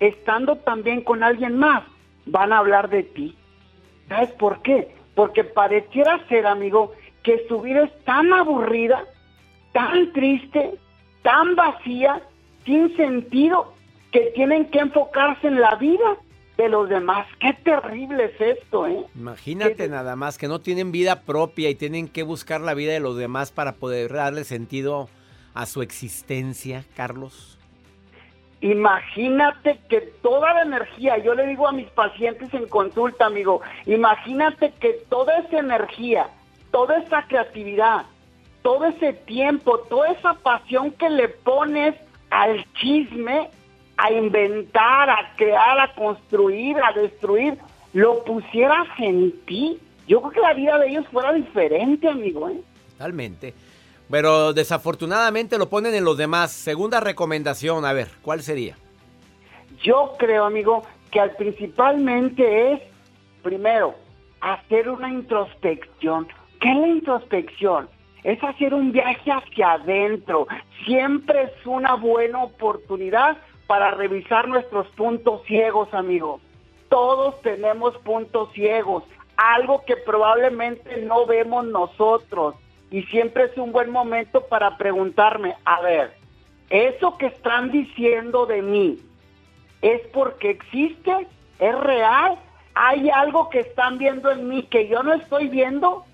estando 0.00 0.56
también 0.56 1.02
con 1.02 1.22
alguien 1.22 1.58
más, 1.58 1.84
van 2.26 2.52
a 2.52 2.58
hablar 2.58 2.88
de 2.88 3.02
ti. 3.02 3.36
¿Sabes 4.08 4.30
por 4.32 4.62
qué? 4.62 4.94
Porque 5.14 5.44
pareciera 5.44 6.26
ser, 6.28 6.46
amigo, 6.46 6.92
que 7.22 7.46
su 7.48 7.60
vida 7.60 7.84
es 7.84 8.04
tan 8.04 8.32
aburrida, 8.32 9.04
tan 9.72 10.12
triste, 10.12 10.74
tan 11.22 11.54
vacía, 11.54 12.22
sin 12.64 12.96
sentido, 12.96 13.74
que 14.10 14.30
tienen 14.34 14.66
que 14.66 14.78
enfocarse 14.78 15.48
en 15.48 15.60
la 15.60 15.74
vida 15.74 16.16
de 16.56 16.68
los 16.68 16.88
demás. 16.88 17.26
Qué 17.40 17.52
terrible 17.64 18.24
es 18.26 18.58
esto, 18.58 18.86
¿eh? 18.86 19.04
Imagínate 19.14 19.88
nada 19.88 20.16
más 20.16 20.38
que 20.38 20.48
no 20.48 20.60
tienen 20.60 20.92
vida 20.92 21.22
propia 21.22 21.70
y 21.70 21.74
tienen 21.74 22.08
que 22.08 22.22
buscar 22.22 22.60
la 22.60 22.74
vida 22.74 22.92
de 22.92 23.00
los 23.00 23.16
demás 23.16 23.50
para 23.50 23.72
poder 23.72 24.12
darle 24.12 24.44
sentido 24.44 25.08
a 25.54 25.66
su 25.66 25.82
existencia, 25.82 26.84
Carlos. 26.96 27.58
Imagínate 28.60 29.78
que 29.90 30.00
toda 30.22 30.54
la 30.54 30.62
energía, 30.62 31.18
yo 31.18 31.34
le 31.34 31.46
digo 31.46 31.68
a 31.68 31.72
mis 31.72 31.88
pacientes 31.90 32.52
en 32.54 32.66
consulta, 32.66 33.26
amigo, 33.26 33.60
imagínate 33.84 34.72
que 34.80 35.04
toda 35.10 35.36
esa 35.38 35.58
energía, 35.58 36.28
toda 36.70 36.96
esa 36.98 37.26
creatividad, 37.26 38.06
todo 38.62 38.86
ese 38.86 39.12
tiempo, 39.12 39.80
toda 39.80 40.12
esa 40.12 40.32
pasión 40.34 40.92
que 40.92 41.10
le 41.10 41.28
pones 41.28 41.94
al 42.30 42.64
chisme, 42.74 43.50
a 43.96 44.12
inventar, 44.12 45.10
a 45.10 45.34
crear, 45.36 45.78
a 45.78 45.94
construir, 45.94 46.76
a 46.78 46.92
destruir, 46.92 47.58
lo 47.92 48.24
pusieras 48.24 48.86
en 48.98 49.32
ti, 49.46 49.78
yo 50.06 50.20
creo 50.20 50.32
que 50.32 50.40
la 50.40 50.54
vida 50.54 50.78
de 50.78 50.88
ellos 50.88 51.06
fuera 51.10 51.32
diferente, 51.32 52.08
amigo. 52.08 52.48
¿eh? 52.48 52.60
Totalmente. 52.92 53.54
Pero 54.10 54.52
desafortunadamente 54.52 55.58
lo 55.58 55.68
ponen 55.68 55.94
en 55.94 56.04
los 56.04 56.16
demás. 56.16 56.52
Segunda 56.52 57.00
recomendación, 57.00 57.84
a 57.84 57.92
ver, 57.92 58.08
¿cuál 58.22 58.42
sería? 58.42 58.76
Yo 59.82 60.14
creo, 60.18 60.44
amigo, 60.44 60.84
que 61.10 61.20
al 61.20 61.34
principalmente 61.36 62.72
es, 62.72 62.80
primero, 63.42 63.94
hacer 64.40 64.88
una 64.88 65.08
introspección. 65.08 66.28
¿Qué 66.60 66.70
es 66.70 66.76
la 66.76 66.88
introspección? 66.88 67.88
Es 68.22 68.42
hacer 68.42 68.74
un 68.74 68.92
viaje 68.92 69.30
hacia 69.30 69.72
adentro. 69.72 70.46
Siempre 70.84 71.44
es 71.44 71.66
una 71.66 71.94
buena 71.94 72.42
oportunidad 72.44 73.38
para 73.66 73.90
revisar 73.92 74.48
nuestros 74.48 74.86
puntos 74.88 75.42
ciegos, 75.46 75.92
amigo. 75.94 76.40
Todos 76.88 77.40
tenemos 77.42 77.96
puntos 77.98 78.52
ciegos, 78.52 79.04
algo 79.36 79.84
que 79.84 79.96
probablemente 79.96 81.02
no 81.02 81.26
vemos 81.26 81.66
nosotros. 81.66 82.54
y 82.90 83.02
siempre 83.04 83.44
es 83.44 83.56
un 83.56 83.72
buen 83.72 83.90
momento 83.90 84.42
para 84.42 84.76
preguntarme, 84.76 85.56
a 85.64 85.80
ver, 85.80 86.12
¿eso 86.70 87.18
que 87.18 87.26
están 87.26 87.72
diciendo 87.72 88.46
de 88.46 88.62
mí 88.62 89.00
es 89.82 90.00
porque 90.12 90.50
existe? 90.50 91.26
¿Es 91.58 91.80
real? 91.80 92.38
¿Hay 92.74 93.10
algo 93.10 93.48
que 93.48 93.60
están 93.60 93.98
viendo 93.98 94.30
en 94.30 94.48
mí 94.48 94.62
que 94.64 94.86
yo 94.86 95.02
no 95.02 95.12
estoy 95.14 95.48
viendo? 95.48 96.04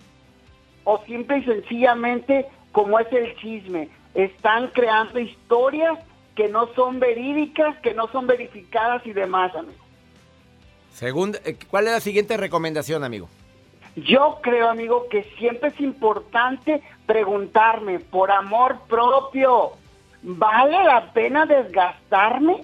¿O 0.84 0.98
simple 1.04 1.38
y 1.38 1.44
sencillamente, 1.44 2.46
como 2.72 2.98
es 2.98 3.12
el 3.12 3.36
chisme, 3.36 3.90
están 4.14 4.68
creando 4.68 5.18
historias 5.18 5.98
que 6.34 6.48
no 6.48 6.68
son 6.74 7.00
verídicas, 7.00 7.76
que 7.78 7.94
no 7.94 8.08
son 8.08 8.26
verificadas 8.26 9.04
y 9.06 9.12
demás, 9.12 9.54
amigo? 9.54 9.78
Segunda, 10.92 11.38
eh, 11.44 11.56
¿Cuál 11.68 11.86
es 11.86 11.92
la 11.92 12.00
siguiente 12.00 12.36
recomendación, 12.36 13.04
amigo? 13.04 13.28
Yo 13.96 14.38
creo, 14.42 14.68
amigo, 14.68 15.06
que 15.10 15.24
siempre 15.38 15.70
es 15.70 15.80
importante 15.80 16.82
preguntarme, 17.06 17.98
por 17.98 18.30
amor 18.30 18.78
propio, 18.88 19.72
¿vale 20.22 20.84
la 20.84 21.12
pena 21.12 21.46
desgastarme? 21.46 22.62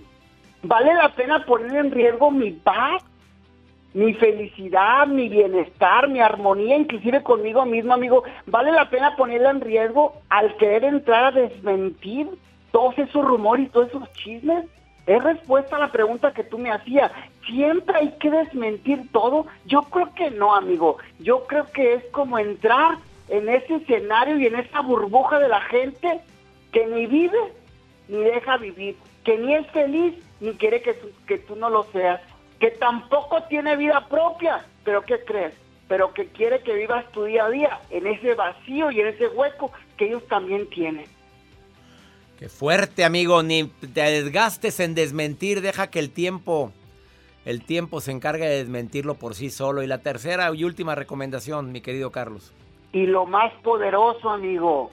¿Vale 0.62 0.94
la 0.94 1.14
pena 1.14 1.44
poner 1.44 1.74
en 1.76 1.90
riesgo 1.90 2.30
mi 2.30 2.52
paz? 2.52 3.02
mi 3.96 4.12
felicidad, 4.12 5.06
mi 5.06 5.30
bienestar, 5.30 6.06
mi 6.06 6.20
armonía, 6.20 6.76
inclusive 6.76 7.22
conmigo 7.22 7.64
mismo, 7.64 7.94
amigo, 7.94 8.24
vale 8.44 8.70
la 8.70 8.90
pena 8.90 9.16
ponerla 9.16 9.48
en 9.48 9.62
riesgo 9.62 10.12
al 10.28 10.54
querer 10.58 10.84
entrar 10.84 11.24
a 11.24 11.30
desmentir 11.30 12.28
todos 12.76 12.98
esos 12.98 13.24
rumores 13.24 13.68
y 13.68 13.70
todos 13.70 13.88
esos 13.88 14.12
chismes. 14.12 14.66
Es 15.06 15.24
respuesta 15.24 15.76
a 15.76 15.78
la 15.78 15.90
pregunta 15.90 16.34
que 16.34 16.44
tú 16.44 16.58
me 16.58 16.70
hacías. 16.70 17.10
¿Siempre 17.46 17.96
hay 17.96 18.10
que 18.20 18.30
desmentir 18.30 19.10
todo? 19.12 19.46
Yo 19.64 19.80
creo 19.84 20.12
que 20.14 20.30
no, 20.30 20.54
amigo. 20.54 20.98
Yo 21.18 21.46
creo 21.46 21.64
que 21.72 21.94
es 21.94 22.04
como 22.10 22.38
entrar 22.38 22.98
en 23.30 23.48
ese 23.48 23.76
escenario 23.76 24.38
y 24.38 24.44
en 24.44 24.56
esa 24.56 24.82
burbuja 24.82 25.38
de 25.38 25.48
la 25.48 25.62
gente 25.62 26.20
que 26.70 26.86
ni 26.86 27.06
vive 27.06 27.38
ni 28.08 28.18
deja 28.18 28.58
vivir, 28.58 28.94
que 29.24 29.38
ni 29.38 29.54
es 29.54 29.66
feliz 29.68 30.14
ni 30.40 30.52
quiere 30.52 30.82
que, 30.82 31.38
tú 31.38 31.56
no 31.56 31.70
lo 31.70 31.84
seas 31.84 32.20
que 32.60 32.72
tampoco 32.72 33.42
tiene 33.44 33.76
vida 33.76 34.06
propia, 34.06 34.66
pero 34.84 35.00
¿qué 35.00 35.24
crees? 35.24 35.54
Pero 35.88 36.12
que 36.12 36.26
quiere 36.26 36.60
que 36.60 36.74
vivas 36.74 37.10
tu 37.12 37.24
día 37.24 37.46
a 37.46 37.50
día 37.50 37.80
en 37.88 38.06
ese 38.06 38.34
vacío 38.34 38.90
y 38.90 39.00
en 39.00 39.06
ese 39.06 39.28
hueco 39.28 39.72
que 39.96 40.08
ellos 40.08 40.26
también 40.28 40.68
tienen. 40.68 41.15
Qué 42.38 42.48
fuerte, 42.48 43.04
amigo, 43.04 43.42
ni 43.42 43.64
te 43.64 44.02
desgastes 44.02 44.80
en 44.80 44.94
desmentir, 44.94 45.60
deja 45.60 45.90
que 45.90 45.98
el 45.98 46.10
tiempo 46.10 46.72
el 47.44 47.64
tiempo 47.64 48.00
se 48.00 48.10
encargue 48.10 48.44
de 48.44 48.58
desmentirlo 48.58 49.14
por 49.14 49.34
sí 49.36 49.50
solo. 49.50 49.82
Y 49.82 49.86
la 49.86 49.98
tercera 49.98 50.52
y 50.52 50.64
última 50.64 50.96
recomendación, 50.96 51.70
mi 51.70 51.80
querido 51.80 52.10
Carlos. 52.10 52.52
Y 52.92 53.06
lo 53.06 53.24
más 53.24 53.52
poderoso, 53.62 54.30
amigo, 54.30 54.90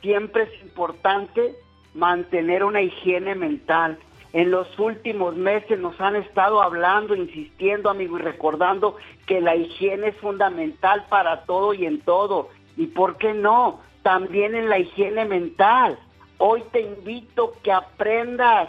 siempre 0.00 0.42
es 0.42 0.62
importante 0.62 1.54
mantener 1.94 2.64
una 2.64 2.82
higiene 2.82 3.36
mental 3.36 3.98
en 4.32 4.50
los 4.50 4.78
últimos 4.78 5.36
meses 5.36 5.78
nos 5.78 6.00
han 6.00 6.16
estado 6.16 6.62
hablando, 6.62 7.14
insistiendo, 7.14 7.90
amigo, 7.90 8.18
y 8.18 8.22
recordando 8.22 8.96
que 9.26 9.42
la 9.42 9.56
higiene 9.56 10.08
es 10.08 10.16
fundamental 10.16 11.04
para 11.10 11.44
todo 11.44 11.74
y 11.74 11.84
en 11.84 12.00
todo. 12.00 12.48
¿Y 12.78 12.86
por 12.86 13.18
qué 13.18 13.34
no? 13.34 13.80
También 14.02 14.54
en 14.54 14.70
la 14.70 14.78
higiene 14.78 15.26
mental. 15.26 15.98
Hoy 16.38 16.62
te 16.72 16.80
invito 16.80 17.52
que 17.62 17.72
aprendas 17.72 18.68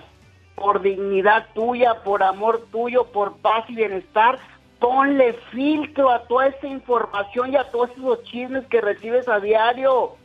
por 0.55 0.81
dignidad 0.81 1.47
tuya, 1.53 2.03
por 2.03 2.23
amor 2.23 2.67
tuyo, 2.71 3.05
por 3.05 3.37
paz 3.37 3.65
y 3.69 3.75
bienestar. 3.75 4.39
Ponle 4.79 5.33
filtro 5.51 6.11
a 6.11 6.23
toda 6.27 6.47
esa 6.47 6.67
información 6.67 7.53
y 7.53 7.55
a 7.55 7.71
todos 7.71 7.89
esos 7.91 8.23
chismes 8.23 8.65
que 8.67 8.81
recibes 8.81 9.27
a 9.27 9.39
diario. 9.39 10.15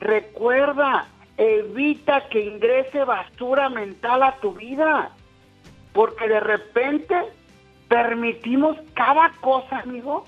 Recuerda, 0.00 1.06
evita 1.36 2.28
que 2.28 2.44
ingrese 2.44 3.04
basura 3.04 3.68
mental 3.68 4.22
a 4.22 4.36
tu 4.40 4.52
vida, 4.52 5.10
porque 5.92 6.28
de 6.28 6.40
repente 6.40 7.16
permitimos 7.88 8.76
cada 8.94 9.30
cosa, 9.40 9.78
amigo, 9.78 10.24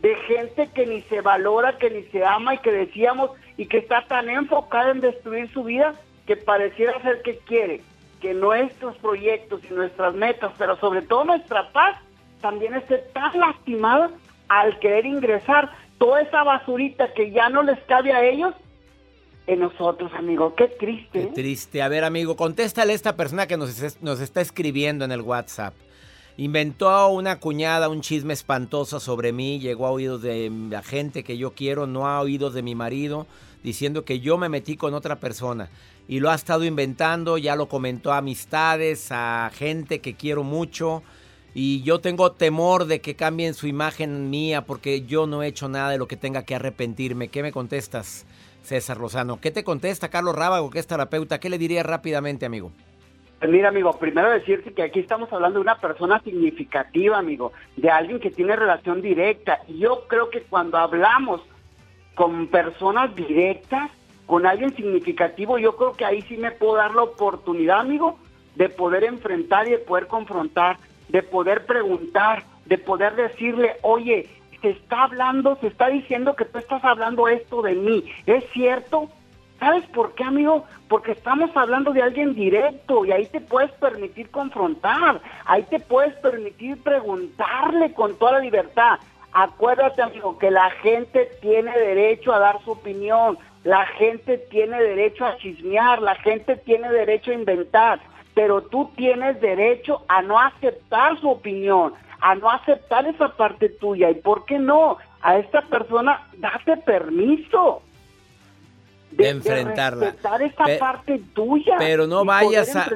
de 0.00 0.14
gente 0.26 0.68
que 0.74 0.86
ni 0.86 1.02
se 1.02 1.20
valora, 1.20 1.78
que 1.78 1.90
ni 1.90 2.02
se 2.04 2.24
ama 2.24 2.54
y 2.54 2.58
que 2.58 2.72
decíamos 2.72 3.30
y 3.56 3.66
que 3.66 3.78
está 3.78 4.06
tan 4.06 4.28
enfocada 4.28 4.90
en 4.90 5.00
destruir 5.00 5.50
su 5.52 5.64
vida 5.64 5.94
que 6.26 6.36
pareciera 6.36 7.00
ser 7.02 7.22
que 7.22 7.38
quiere 7.38 7.80
que 8.20 8.34
nuestros 8.34 8.96
proyectos 8.98 9.60
y 9.68 9.74
nuestras 9.74 10.14
metas, 10.14 10.52
pero 10.56 10.78
sobre 10.78 11.02
todo 11.02 11.24
nuestra 11.24 11.72
paz, 11.72 11.98
también 12.40 12.74
esté 12.74 12.98
tan 13.12 13.38
lastimada 13.38 14.10
al 14.48 14.78
querer 14.78 15.04
ingresar 15.06 15.70
toda 15.98 16.22
esa 16.22 16.44
basurita 16.44 17.12
que 17.14 17.32
ya 17.32 17.48
no 17.48 17.62
les 17.64 17.78
cabe 17.80 18.12
a 18.12 18.24
ellos 18.24 18.54
en 19.48 19.58
nosotros, 19.58 20.12
amigo. 20.14 20.54
Qué 20.54 20.68
triste. 20.68 21.10
Qué 21.12 21.22
¿eh? 21.24 21.30
triste. 21.34 21.82
A 21.82 21.88
ver, 21.88 22.04
amigo, 22.04 22.36
contéstale 22.36 22.92
a 22.92 22.94
esta 22.94 23.16
persona 23.16 23.48
que 23.48 23.56
nos, 23.56 24.00
nos 24.00 24.20
está 24.20 24.40
escribiendo 24.40 25.04
en 25.04 25.10
el 25.10 25.20
WhatsApp. 25.20 25.74
Inventó 26.38 27.08
una 27.08 27.38
cuñada 27.38 27.90
un 27.90 28.00
chisme 28.00 28.32
espantoso 28.32 29.00
sobre 29.00 29.32
mí, 29.32 29.60
llegó 29.60 29.86
a 29.86 29.90
oídos 29.90 30.22
de 30.22 30.50
la 30.70 30.82
gente 30.82 31.24
que 31.24 31.36
yo 31.36 31.52
quiero, 31.52 31.86
no 31.86 32.08
a 32.08 32.20
oídos 32.20 32.54
de 32.54 32.62
mi 32.62 32.74
marido, 32.74 33.26
diciendo 33.62 34.06
que 34.06 34.20
yo 34.20 34.38
me 34.38 34.48
metí 34.48 34.76
con 34.76 34.94
otra 34.94 35.20
persona. 35.20 35.68
Y 36.08 36.20
lo 36.20 36.30
ha 36.30 36.34
estado 36.34 36.64
inventando, 36.64 37.36
ya 37.36 37.54
lo 37.54 37.68
comentó 37.68 38.12
a 38.12 38.18
amistades, 38.18 39.08
a 39.10 39.50
gente 39.54 40.00
que 40.00 40.14
quiero 40.14 40.42
mucho. 40.42 41.02
Y 41.54 41.82
yo 41.82 42.00
tengo 42.00 42.32
temor 42.32 42.86
de 42.86 43.02
que 43.02 43.14
cambien 43.14 43.52
su 43.52 43.66
imagen 43.66 44.30
mía 44.30 44.64
porque 44.64 45.02
yo 45.02 45.26
no 45.26 45.42
he 45.42 45.48
hecho 45.48 45.68
nada 45.68 45.90
de 45.90 45.98
lo 45.98 46.08
que 46.08 46.16
tenga 46.16 46.44
que 46.44 46.54
arrepentirme. 46.54 47.28
¿Qué 47.28 47.42
me 47.42 47.52
contestas? 47.52 48.24
César 48.62 48.98
Lozano. 48.98 49.38
¿Qué 49.40 49.50
te 49.50 49.64
contesta 49.64 50.08
Carlos 50.08 50.34
Rábago, 50.34 50.70
que 50.70 50.78
es 50.78 50.86
terapeuta? 50.86 51.40
¿Qué 51.40 51.50
le 51.50 51.58
dirías 51.58 51.84
rápidamente, 51.84 52.46
amigo? 52.46 52.72
Pues 53.42 53.50
mira, 53.50 53.70
amigo, 53.70 53.90
primero 53.98 54.30
decirte 54.30 54.72
que 54.72 54.84
aquí 54.84 55.00
estamos 55.00 55.32
hablando 55.32 55.58
de 55.58 55.62
una 55.62 55.80
persona 55.80 56.20
significativa, 56.20 57.18
amigo, 57.18 57.50
de 57.74 57.90
alguien 57.90 58.20
que 58.20 58.30
tiene 58.30 58.54
relación 58.54 59.02
directa. 59.02 59.58
Y 59.66 59.78
yo 59.78 60.06
creo 60.06 60.30
que 60.30 60.42
cuando 60.42 60.78
hablamos 60.78 61.40
con 62.14 62.46
personas 62.46 63.12
directas, 63.16 63.90
con 64.26 64.46
alguien 64.46 64.76
significativo, 64.76 65.58
yo 65.58 65.74
creo 65.74 65.92
que 65.94 66.04
ahí 66.04 66.22
sí 66.22 66.36
me 66.36 66.52
puedo 66.52 66.76
dar 66.76 66.94
la 66.94 67.02
oportunidad, 67.02 67.80
amigo, 67.80 68.16
de 68.54 68.68
poder 68.68 69.02
enfrentar 69.02 69.66
y 69.66 69.72
de 69.72 69.78
poder 69.78 70.06
confrontar, 70.06 70.76
de 71.08 71.24
poder 71.24 71.66
preguntar, 71.66 72.44
de 72.66 72.78
poder 72.78 73.16
decirle, 73.16 73.72
oye, 73.82 74.28
se 74.60 74.70
está 74.70 75.02
hablando, 75.02 75.56
se 75.56 75.66
está 75.66 75.88
diciendo 75.88 76.36
que 76.36 76.44
tú 76.44 76.58
estás 76.58 76.84
hablando 76.84 77.26
esto 77.26 77.60
de 77.60 77.74
mí. 77.74 78.04
¿Es 78.24 78.44
cierto? 78.52 79.08
¿Sabes 79.62 79.86
por 79.90 80.16
qué, 80.16 80.24
amigo? 80.24 80.64
Porque 80.88 81.12
estamos 81.12 81.56
hablando 81.56 81.92
de 81.92 82.02
alguien 82.02 82.34
directo 82.34 83.04
y 83.04 83.12
ahí 83.12 83.26
te 83.26 83.40
puedes 83.40 83.70
permitir 83.70 84.28
confrontar, 84.28 85.20
ahí 85.44 85.62
te 85.62 85.78
puedes 85.78 86.14
permitir 86.14 86.82
preguntarle 86.82 87.94
con 87.94 88.18
toda 88.18 88.32
la 88.32 88.38
libertad. 88.40 88.98
Acuérdate, 89.32 90.02
amigo, 90.02 90.36
que 90.36 90.50
la 90.50 90.68
gente 90.82 91.30
tiene 91.40 91.70
derecho 91.78 92.32
a 92.32 92.40
dar 92.40 92.60
su 92.64 92.72
opinión, 92.72 93.38
la 93.62 93.86
gente 93.86 94.36
tiene 94.36 94.82
derecho 94.82 95.24
a 95.24 95.36
chismear, 95.36 96.02
la 96.02 96.16
gente 96.16 96.56
tiene 96.56 96.90
derecho 96.90 97.30
a 97.30 97.34
inventar, 97.34 98.00
pero 98.34 98.62
tú 98.62 98.90
tienes 98.96 99.40
derecho 99.40 100.02
a 100.08 100.22
no 100.22 100.40
aceptar 100.40 101.20
su 101.20 101.30
opinión, 101.30 101.94
a 102.20 102.34
no 102.34 102.50
aceptar 102.50 103.06
esa 103.06 103.28
parte 103.36 103.68
tuya. 103.68 104.10
¿Y 104.10 104.14
por 104.14 104.44
qué 104.44 104.58
no? 104.58 104.96
A 105.20 105.38
esta 105.38 105.60
persona 105.60 106.26
date 106.38 106.78
permiso. 106.78 107.82
De, 109.12 109.28
enfrentarla. 109.28 110.12
De 110.38 110.46
esa 110.46 110.78
parte 110.78 111.20
tuya. 111.34 111.76
Pero 111.78 112.06
no 112.06 112.24
vayas 112.24 112.74
a... 112.76 112.90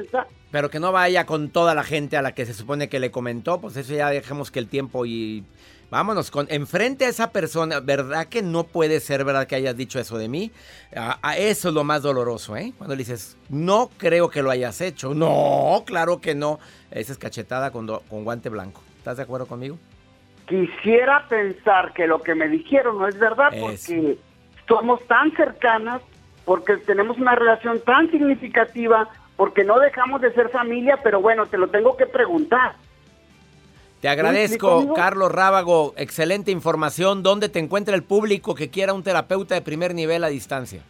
Pero 0.51 0.69
que 0.69 0.79
no 0.79 0.91
vaya 0.91 1.25
con 1.25 1.49
toda 1.49 1.75
la 1.75 1.83
gente 1.83 2.15
a 2.15 2.21
la 2.21 2.33
que 2.33 2.45
se 2.45 2.53
supone 2.53 2.87
que 2.87 2.99
le 2.99 3.11
comentó, 3.11 3.59
pues 3.59 3.75
eso 3.75 3.93
ya 3.93 4.09
dejemos 4.09 4.49
que 4.49 4.59
el 4.59 4.67
tiempo 4.67 5.05
y 5.05 5.43
vámonos 5.89 6.31
con 6.31 6.47
enfrente 6.49 7.05
a 7.05 7.09
esa 7.09 7.31
persona, 7.31 7.79
¿verdad 7.81 8.27
que 8.27 8.41
no 8.41 8.63
puede 8.63 8.99
ser 8.99 9.25
verdad 9.25 9.45
que 9.45 9.55
hayas 9.55 9.75
dicho 9.75 9.99
eso 9.99 10.17
de 10.17 10.29
mí? 10.29 10.51
A, 10.95 11.37
eso 11.37 11.67
es 11.69 11.73
lo 11.73 11.83
más 11.83 12.01
doloroso, 12.01 12.55
¿eh? 12.55 12.73
Cuando 12.77 12.95
le 12.95 12.99
dices, 12.99 13.37
"No 13.49 13.89
creo 13.97 14.29
que 14.29 14.41
lo 14.41 14.49
hayas 14.49 14.79
hecho." 14.79 15.13
No, 15.13 15.83
claro 15.85 16.21
que 16.21 16.33
no. 16.33 16.59
Esa 16.91 17.11
es 17.11 17.17
cachetada 17.17 17.71
con, 17.71 17.87
con 17.87 18.23
guante 18.23 18.49
blanco. 18.49 18.81
¿Estás 18.97 19.17
de 19.17 19.23
acuerdo 19.23 19.47
conmigo? 19.47 19.77
Quisiera 20.47 21.27
pensar 21.27 21.93
que 21.93 22.07
lo 22.07 22.21
que 22.21 22.33
me 22.33 22.47
dijeron 22.47 22.97
no 22.97 23.07
es 23.07 23.19
verdad 23.19 23.49
porque 23.59 24.17
somos 24.67 25.01
tan 25.07 25.31
cercanas, 25.35 26.01
porque 26.45 26.77
tenemos 26.77 27.17
una 27.17 27.35
relación 27.35 27.79
tan 27.81 28.09
significativa, 28.11 29.09
porque 29.35 29.63
no 29.63 29.79
dejamos 29.79 30.21
de 30.21 30.33
ser 30.33 30.49
familia, 30.49 30.99
pero 31.03 31.21
bueno, 31.21 31.45
te 31.45 31.57
lo 31.57 31.67
tengo 31.67 31.95
que 31.97 32.05
preguntar. 32.05 32.75
Te 34.01 34.09
agradezco, 34.09 34.93
Carlos 34.93 35.31
Rábago. 35.31 35.93
Excelente 35.97 36.51
información. 36.51 37.23
¿Dónde 37.23 37.49
te 37.49 37.59
encuentra 37.59 37.95
el 37.95 38.03
público 38.03 38.53
que 38.53 38.69
quiera 38.69 38.93
un 38.93 39.03
terapeuta 39.03 39.55
de 39.55 39.61
primer 39.61 39.95
nivel 39.95 40.23
a 40.23 40.27
distancia? 40.27 40.83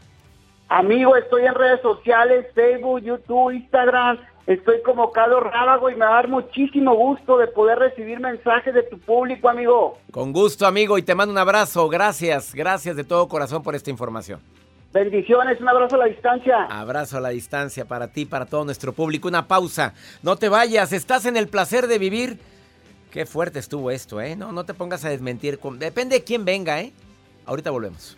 Amigo, 0.68 1.16
estoy 1.16 1.46
en 1.46 1.56
redes 1.56 1.82
sociales, 1.82 2.46
Facebook, 2.54 3.00
YouTube, 3.02 3.52
Instagram. 3.52 4.20
Estoy 4.48 4.82
como 4.82 5.12
Carlos 5.12 5.44
Rábago 5.44 5.90
y 5.90 5.96
me 5.96 6.06
va 6.06 6.12
a 6.12 6.16
dar 6.16 6.30
muchísimo 6.30 6.96
gusto 6.96 7.38
de 7.38 7.48
poder 7.48 7.80
recibir 7.80 8.22
mensajes 8.22 8.74
de 8.74 8.84
tu 8.84 8.98
público, 8.98 9.50
amigo. 9.50 9.98
Con 10.10 10.32
gusto, 10.32 10.66
amigo, 10.66 10.98
y 10.98 11.02
te 11.02 11.14
mando 11.16 11.34
un 11.34 11.38
abrazo. 11.38 11.90
Gracias, 11.90 12.56
gracias 12.56 12.96
de 12.96 13.04
todo 13.04 13.28
corazón 13.28 13.62
por 13.62 13.76
esta 13.76 13.90
información. 13.90 14.40
Bendiciones, 14.94 15.60
un 15.60 15.68
abrazo 15.68 15.96
a 15.96 16.00
la 16.00 16.06
distancia. 16.06 16.64
Abrazo 16.70 17.18
a 17.18 17.22
la 17.22 17.30
distancia 17.30 17.84
para 17.84 18.08
ti, 18.14 18.26
para 18.26 18.46
todo 18.46 18.64
nuestro 18.64 18.94
público. 18.94 19.28
Una 19.28 19.50
pausa. 19.50 19.94
No 20.24 20.38
te 20.38 20.48
vayas, 20.48 20.94
estás 20.94 21.26
en 21.26 21.36
el 21.36 21.50
placer 21.50 21.88
de 21.88 22.00
vivir. 22.00 22.40
Qué 23.12 23.26
fuerte 23.26 23.60
estuvo 23.60 23.92
esto, 23.92 24.22
¿eh? 24.22 24.38
No, 24.38 24.54
no 24.54 24.64
te 24.64 24.74
pongas 24.74 25.04
a 25.04 25.10
desmentir. 25.10 25.60
Depende 25.78 26.16
de 26.16 26.24
quién 26.24 26.46
venga, 26.46 26.80
¿eh? 26.80 26.94
Ahorita 27.46 27.70
volvemos. 27.70 28.18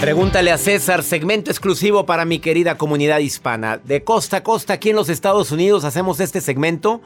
Pregúntale 0.00 0.52
a 0.52 0.58
César, 0.58 1.02
segmento 1.02 1.50
exclusivo 1.50 2.06
para 2.06 2.24
mi 2.24 2.38
querida 2.38 2.78
comunidad 2.78 3.18
hispana. 3.18 3.78
De 3.78 4.04
costa 4.04 4.36
a 4.36 4.42
costa 4.44 4.74
aquí 4.74 4.90
en 4.90 4.96
los 4.96 5.08
Estados 5.08 5.50
Unidos 5.50 5.82
hacemos 5.82 6.20
este 6.20 6.40
segmento 6.40 7.00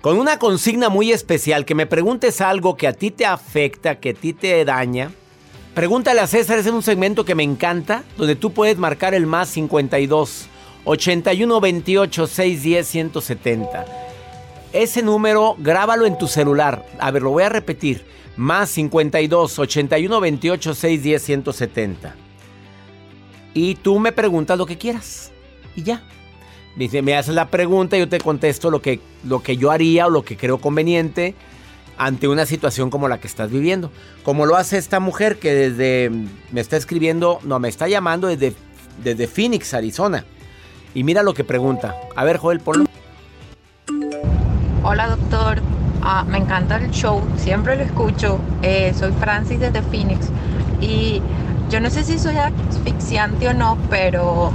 con 0.00 0.18
una 0.18 0.38
consigna 0.38 0.88
muy 0.88 1.12
especial, 1.12 1.66
que 1.66 1.74
me 1.74 1.84
preguntes 1.84 2.40
algo 2.40 2.74
que 2.74 2.88
a 2.88 2.94
ti 2.94 3.10
te 3.10 3.26
afecta, 3.26 3.96
que 3.96 4.10
a 4.10 4.14
ti 4.14 4.32
te 4.32 4.64
daña. 4.64 5.10
Pregúntale 5.74 6.22
a 6.22 6.26
César, 6.26 6.58
es 6.58 6.66
un 6.68 6.82
segmento 6.82 7.26
que 7.26 7.34
me 7.34 7.42
encanta, 7.42 8.02
donde 8.16 8.34
tú 8.34 8.50
puedes 8.50 8.78
marcar 8.78 9.12
el 9.12 9.26
más 9.26 9.50
52 9.50 10.46
81 10.86 11.60
28 11.60 12.26
610 12.26 12.88
170. 12.88 13.84
Ese 14.72 15.02
número, 15.02 15.54
grábalo 15.58 16.06
en 16.06 16.16
tu 16.16 16.28
celular. 16.28 16.86
A 16.98 17.10
ver, 17.10 17.22
lo 17.22 17.32
voy 17.32 17.42
a 17.42 17.50
repetir 17.50 18.06
más 18.36 18.70
52 18.70 19.58
81 19.58 20.20
28 20.20 20.74
610 20.74 21.22
170. 21.22 22.14
Y 23.54 23.74
tú 23.76 23.98
me 23.98 24.12
preguntas 24.12 24.58
lo 24.58 24.66
que 24.66 24.76
quieras. 24.76 25.32
Y 25.74 25.82
ya. 25.82 26.02
Dice, 26.76 27.00
me 27.00 27.16
haces 27.16 27.34
la 27.34 27.48
pregunta 27.48 27.96
y 27.96 28.00
yo 28.00 28.08
te 28.08 28.20
contesto 28.20 28.70
lo 28.70 28.82
que, 28.82 29.00
lo 29.24 29.42
que 29.42 29.56
yo 29.56 29.70
haría 29.70 30.06
o 30.06 30.10
lo 30.10 30.22
que 30.22 30.36
creo 30.36 30.58
conveniente 30.58 31.34
ante 31.96 32.28
una 32.28 32.44
situación 32.44 32.90
como 32.90 33.08
la 33.08 33.18
que 33.18 33.26
estás 33.26 33.50
viviendo. 33.50 33.90
Como 34.22 34.44
lo 34.44 34.56
hace 34.56 34.76
esta 34.76 35.00
mujer 35.00 35.38
que 35.38 35.54
desde 35.54 36.10
me 36.52 36.60
está 36.60 36.76
escribiendo, 36.76 37.38
no, 37.44 37.58
me 37.58 37.68
está 37.68 37.88
llamando 37.88 38.28
desde, 38.28 38.54
desde 39.02 39.26
Phoenix, 39.26 39.72
Arizona. 39.72 40.26
Y 40.94 41.02
mira 41.04 41.22
lo 41.22 41.32
que 41.32 41.44
pregunta. 41.44 41.94
A 42.14 42.24
ver, 42.24 42.36
Joel, 42.36 42.60
ponlo. 42.60 42.84
Hola, 44.82 45.08
doctor. 45.08 45.62
Ah, 46.08 46.24
me 46.24 46.38
encanta 46.38 46.76
el 46.76 46.92
show, 46.92 47.20
siempre 47.36 47.74
lo 47.74 47.82
escucho. 47.82 48.38
Eh, 48.62 48.94
soy 48.96 49.10
Francis 49.18 49.58
desde 49.58 49.82
Phoenix 49.82 50.28
y 50.80 51.20
yo 51.68 51.80
no 51.80 51.90
sé 51.90 52.04
si 52.04 52.16
soy 52.20 52.36
asfixiante 52.36 53.48
o 53.48 53.52
no, 53.52 53.76
pero 53.90 54.52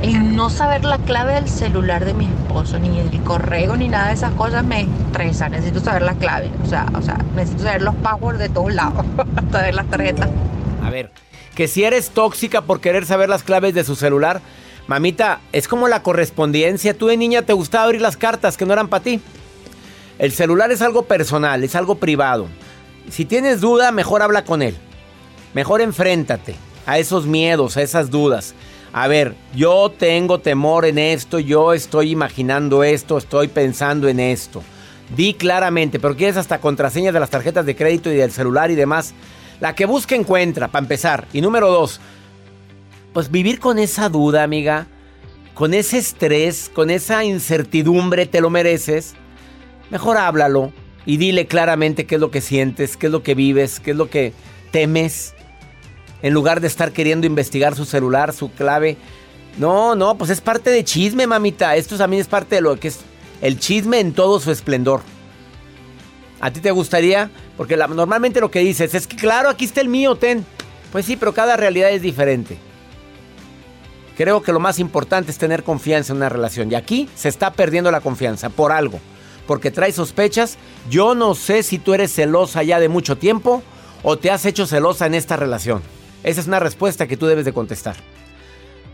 el 0.00 0.34
no 0.34 0.48
saber 0.48 0.86
la 0.86 0.96
clave 0.96 1.34
del 1.34 1.50
celular 1.50 2.06
de 2.06 2.14
mi 2.14 2.24
esposo, 2.24 2.78
ni 2.78 2.98
el 2.98 3.10
correo, 3.24 3.76
ni 3.76 3.88
nada 3.88 4.08
de 4.08 4.14
esas 4.14 4.32
cosas 4.32 4.64
me 4.64 4.88
estresa. 5.06 5.50
Necesito 5.50 5.80
saber 5.80 6.00
la 6.00 6.14
clave. 6.14 6.50
O 6.64 6.66
sea, 6.66 6.86
o 6.94 7.02
sea, 7.02 7.18
necesito 7.36 7.64
saber 7.64 7.82
los 7.82 7.94
passwords 7.96 8.38
de 8.38 8.48
todos 8.48 8.72
lados, 8.72 9.04
de 9.52 9.72
las 9.74 9.86
tarjetas. 9.90 10.30
A 10.82 10.88
ver, 10.88 11.10
que 11.54 11.68
si 11.68 11.84
eres 11.84 12.08
tóxica 12.08 12.62
por 12.62 12.80
querer 12.80 13.04
saber 13.04 13.28
las 13.28 13.42
claves 13.42 13.74
de 13.74 13.84
su 13.84 13.96
celular, 13.96 14.40
mamita, 14.86 15.40
es 15.52 15.68
como 15.68 15.88
la 15.88 16.02
correspondencia. 16.02 16.96
Tú 16.96 17.08
de 17.08 17.18
niña 17.18 17.42
te 17.42 17.52
gustaba 17.52 17.84
abrir 17.84 18.00
las 18.00 18.16
cartas 18.16 18.56
que 18.56 18.64
no 18.64 18.72
eran 18.72 18.88
para 18.88 19.04
ti. 19.04 19.20
El 20.20 20.32
celular 20.32 20.70
es 20.70 20.82
algo 20.82 21.06
personal, 21.06 21.64
es 21.64 21.74
algo 21.74 21.94
privado. 21.94 22.46
Si 23.08 23.24
tienes 23.24 23.62
duda, 23.62 23.90
mejor 23.90 24.20
habla 24.20 24.44
con 24.44 24.60
él. 24.60 24.76
Mejor 25.54 25.80
enfréntate 25.80 26.56
a 26.84 26.98
esos 26.98 27.24
miedos, 27.24 27.78
a 27.78 27.82
esas 27.82 28.10
dudas. 28.10 28.54
A 28.92 29.08
ver, 29.08 29.34
yo 29.56 29.90
tengo 29.90 30.38
temor 30.38 30.84
en 30.84 30.98
esto, 30.98 31.38
yo 31.38 31.72
estoy 31.72 32.10
imaginando 32.10 32.84
esto, 32.84 33.16
estoy 33.16 33.48
pensando 33.48 34.08
en 34.08 34.20
esto. 34.20 34.62
Di 35.16 35.32
claramente, 35.32 35.98
pero 35.98 36.14
quieres 36.14 36.36
hasta 36.36 36.60
contraseñas 36.60 37.14
de 37.14 37.20
las 37.20 37.30
tarjetas 37.30 37.64
de 37.64 37.74
crédito 37.74 38.12
y 38.12 38.16
del 38.16 38.30
celular 38.30 38.70
y 38.70 38.74
demás. 38.74 39.14
La 39.58 39.74
que 39.74 39.86
busca 39.86 40.16
encuentra, 40.16 40.68
para 40.68 40.84
empezar. 40.84 41.28
Y 41.32 41.40
número 41.40 41.70
dos, 41.70 41.98
pues 43.14 43.30
vivir 43.30 43.58
con 43.58 43.78
esa 43.78 44.10
duda, 44.10 44.42
amiga, 44.42 44.86
con 45.54 45.72
ese 45.72 45.96
estrés, 45.96 46.70
con 46.74 46.90
esa 46.90 47.24
incertidumbre, 47.24 48.26
te 48.26 48.42
lo 48.42 48.50
mereces. 48.50 49.14
Mejor 49.90 50.16
háblalo 50.16 50.72
y 51.04 51.16
dile 51.16 51.46
claramente 51.46 52.06
qué 52.06 52.16
es 52.16 52.20
lo 52.20 52.30
que 52.30 52.40
sientes, 52.40 52.96
qué 52.96 53.06
es 53.06 53.12
lo 53.12 53.22
que 53.22 53.34
vives, 53.34 53.80
qué 53.80 53.90
es 53.90 53.96
lo 53.96 54.08
que 54.08 54.32
temes. 54.70 55.34
En 56.22 56.34
lugar 56.34 56.60
de 56.60 56.68
estar 56.68 56.92
queriendo 56.92 57.26
investigar 57.26 57.74
su 57.74 57.84
celular, 57.84 58.32
su 58.32 58.52
clave. 58.52 58.96
No, 59.58 59.96
no, 59.96 60.16
pues 60.16 60.30
es 60.30 60.40
parte 60.40 60.70
de 60.70 60.84
chisme, 60.84 61.26
mamita. 61.26 61.74
Esto 61.76 61.96
también 61.96 62.20
es 62.20 62.28
parte 62.28 62.56
de 62.56 62.60
lo 62.60 62.78
que 62.78 62.88
es 62.88 63.00
el 63.40 63.58
chisme 63.58 63.98
en 63.98 64.12
todo 64.12 64.38
su 64.38 64.50
esplendor. 64.50 65.00
¿A 66.40 66.50
ti 66.50 66.60
te 66.60 66.70
gustaría? 66.70 67.30
Porque 67.56 67.76
normalmente 67.76 68.40
lo 68.40 68.50
que 68.50 68.60
dices 68.60 68.94
es 68.94 69.06
que, 69.06 69.16
claro, 69.16 69.48
aquí 69.48 69.64
está 69.64 69.80
el 69.80 69.88
mío, 69.88 70.14
ten. 70.14 70.44
Pues 70.92 71.06
sí, 71.06 71.16
pero 71.16 71.34
cada 71.34 71.56
realidad 71.56 71.90
es 71.90 72.02
diferente. 72.02 72.56
Creo 74.16 74.42
que 74.42 74.52
lo 74.52 74.60
más 74.60 74.78
importante 74.78 75.30
es 75.30 75.38
tener 75.38 75.64
confianza 75.64 76.12
en 76.12 76.18
una 76.18 76.28
relación. 76.28 76.70
Y 76.70 76.74
aquí 76.74 77.08
se 77.14 77.28
está 77.28 77.52
perdiendo 77.52 77.90
la 77.90 78.00
confianza 78.00 78.50
por 78.50 78.72
algo 78.72 79.00
porque 79.46 79.70
trae 79.70 79.92
sospechas. 79.92 80.58
Yo 80.88 81.14
no 81.14 81.34
sé 81.34 81.62
si 81.62 81.78
tú 81.78 81.94
eres 81.94 82.14
celosa 82.14 82.62
ya 82.62 82.80
de 82.80 82.88
mucho 82.88 83.16
tiempo 83.16 83.62
o 84.02 84.16
te 84.16 84.30
has 84.30 84.46
hecho 84.46 84.66
celosa 84.66 85.06
en 85.06 85.14
esta 85.14 85.36
relación. 85.36 85.82
Esa 86.22 86.40
es 86.40 86.46
una 86.46 86.60
respuesta 86.60 87.06
que 87.06 87.16
tú 87.16 87.26
debes 87.26 87.44
de 87.44 87.52
contestar. 87.52 87.96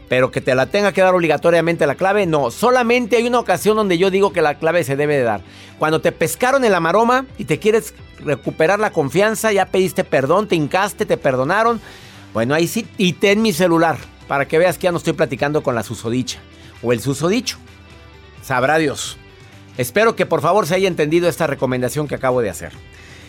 Pero 0.09 0.31
que 0.31 0.41
te 0.41 0.55
la 0.55 0.67
tenga 0.67 0.93
que 0.93 1.01
dar 1.01 1.15
obligatoriamente 1.15 1.87
la 1.87 1.97
clave, 1.97 2.27
no. 2.27 2.53
Solamente 2.53 3.17
hay 3.17 3.27
una 3.27 3.41
ocasión 3.41 3.77
donde 3.77 3.99
yo 3.99 4.11
digo 4.11 4.33
que 4.33 4.41
la 4.41 4.59
clave 4.59 4.85
se 4.85 4.95
debe 4.95 5.17
de 5.17 5.25
dar. 5.25 5.41
Cuando 5.79 6.01
te 6.01 6.13
pescaron 6.13 6.65
en 6.65 6.71
la 6.71 6.79
maroma 6.79 7.27
y 7.39 7.45
te 7.45 7.59
quieres 7.59 7.93
recuperar 8.21 8.79
la 8.79 8.93
confianza, 8.93 9.53
ya 9.53 9.67
pediste 9.67 10.05
perdón, 10.05 10.47
te 10.47 10.55
hincaste, 10.55 11.07
te 11.07 11.17
perdonaron. 11.17 11.81
Bueno, 12.33 12.55
ahí 12.55 12.69
sí, 12.69 12.87
y 12.99 13.15
ten 13.15 13.43
mi 13.43 13.53
celular 13.53 13.99
para 14.29 14.47
que 14.47 14.59
veas 14.59 14.79
que 14.79 14.85
ya 14.85 14.93
no 14.93 14.99
estoy 14.99 15.15
platicando 15.15 15.63
con 15.63 15.75
la 15.75 15.83
susodicha 15.83 16.39
o 16.83 16.93
el 16.93 17.01
susodicho. 17.01 17.59
Sabrá 18.43 18.79
Dios. 18.79 19.19
Espero 19.79 20.16
que 20.16 20.27
por 20.27 20.41
favor 20.41 20.66
se 20.66 20.74
haya 20.74 20.89
entendido 20.89 21.29
esta 21.29 21.47
recomendación 21.47 22.09
que 22.09 22.14
acabo 22.14 22.41
de 22.41 22.51
hacer. 22.51 22.72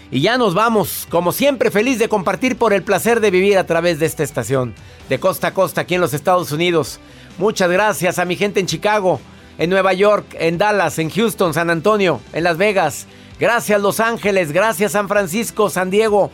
Y 0.09 0.21
ya 0.21 0.37
nos 0.37 0.53
vamos, 0.53 1.05
como 1.09 1.33
siempre, 1.33 1.69
feliz 1.69 1.99
de 1.99 2.07
compartir 2.07 2.57
por 2.57 2.73
el 2.73 2.83
placer 2.83 3.19
de 3.19 3.31
vivir 3.31 3.57
a 3.57 3.65
través 3.65 3.99
de 3.99 4.05
esta 4.05 4.23
estación, 4.23 4.73
de 5.09 5.19
costa 5.19 5.47
a 5.47 5.53
costa 5.53 5.81
aquí 5.81 5.95
en 5.95 6.01
los 6.01 6.13
Estados 6.13 6.51
Unidos. 6.51 6.99
Muchas 7.37 7.69
gracias 7.69 8.17
a 8.17 8.25
mi 8.25 8.37
gente 8.37 8.61
en 8.61 8.67
Chicago, 8.67 9.19
en 9.57 9.69
Nueva 9.69 9.91
York, 9.93 10.25
en 10.39 10.57
Dallas, 10.57 10.97
en 10.99 11.09
Houston, 11.09 11.53
San 11.53 11.69
Antonio, 11.69 12.21
en 12.31 12.45
Las 12.45 12.57
Vegas. 12.57 13.05
Gracias 13.37 13.81
Los 13.81 13.99
Ángeles, 13.99 14.53
gracias 14.53 14.93
San 14.93 15.09
Francisco, 15.09 15.69
San 15.69 15.89
Diego. 15.89 16.31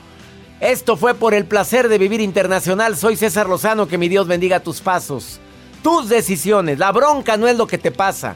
Esto 0.59 0.95
fue 0.95 1.15
por 1.15 1.33
el 1.33 1.45
placer 1.45 1.89
de 1.89 1.97
vivir 1.97 2.21
internacional. 2.21 2.95
Soy 2.95 3.17
César 3.17 3.49
Lozano, 3.49 3.87
que 3.87 3.97
mi 3.97 4.07
Dios 4.07 4.27
bendiga 4.27 4.61
tus 4.61 4.81
pasos, 4.81 5.39
tus 5.81 6.07
decisiones. 6.07 6.77
La 6.79 6.91
bronca 6.91 7.37
no 7.37 7.47
es 7.47 7.57
lo 7.57 7.67
que 7.67 7.77
te 7.77 7.91
pasa, 7.91 8.35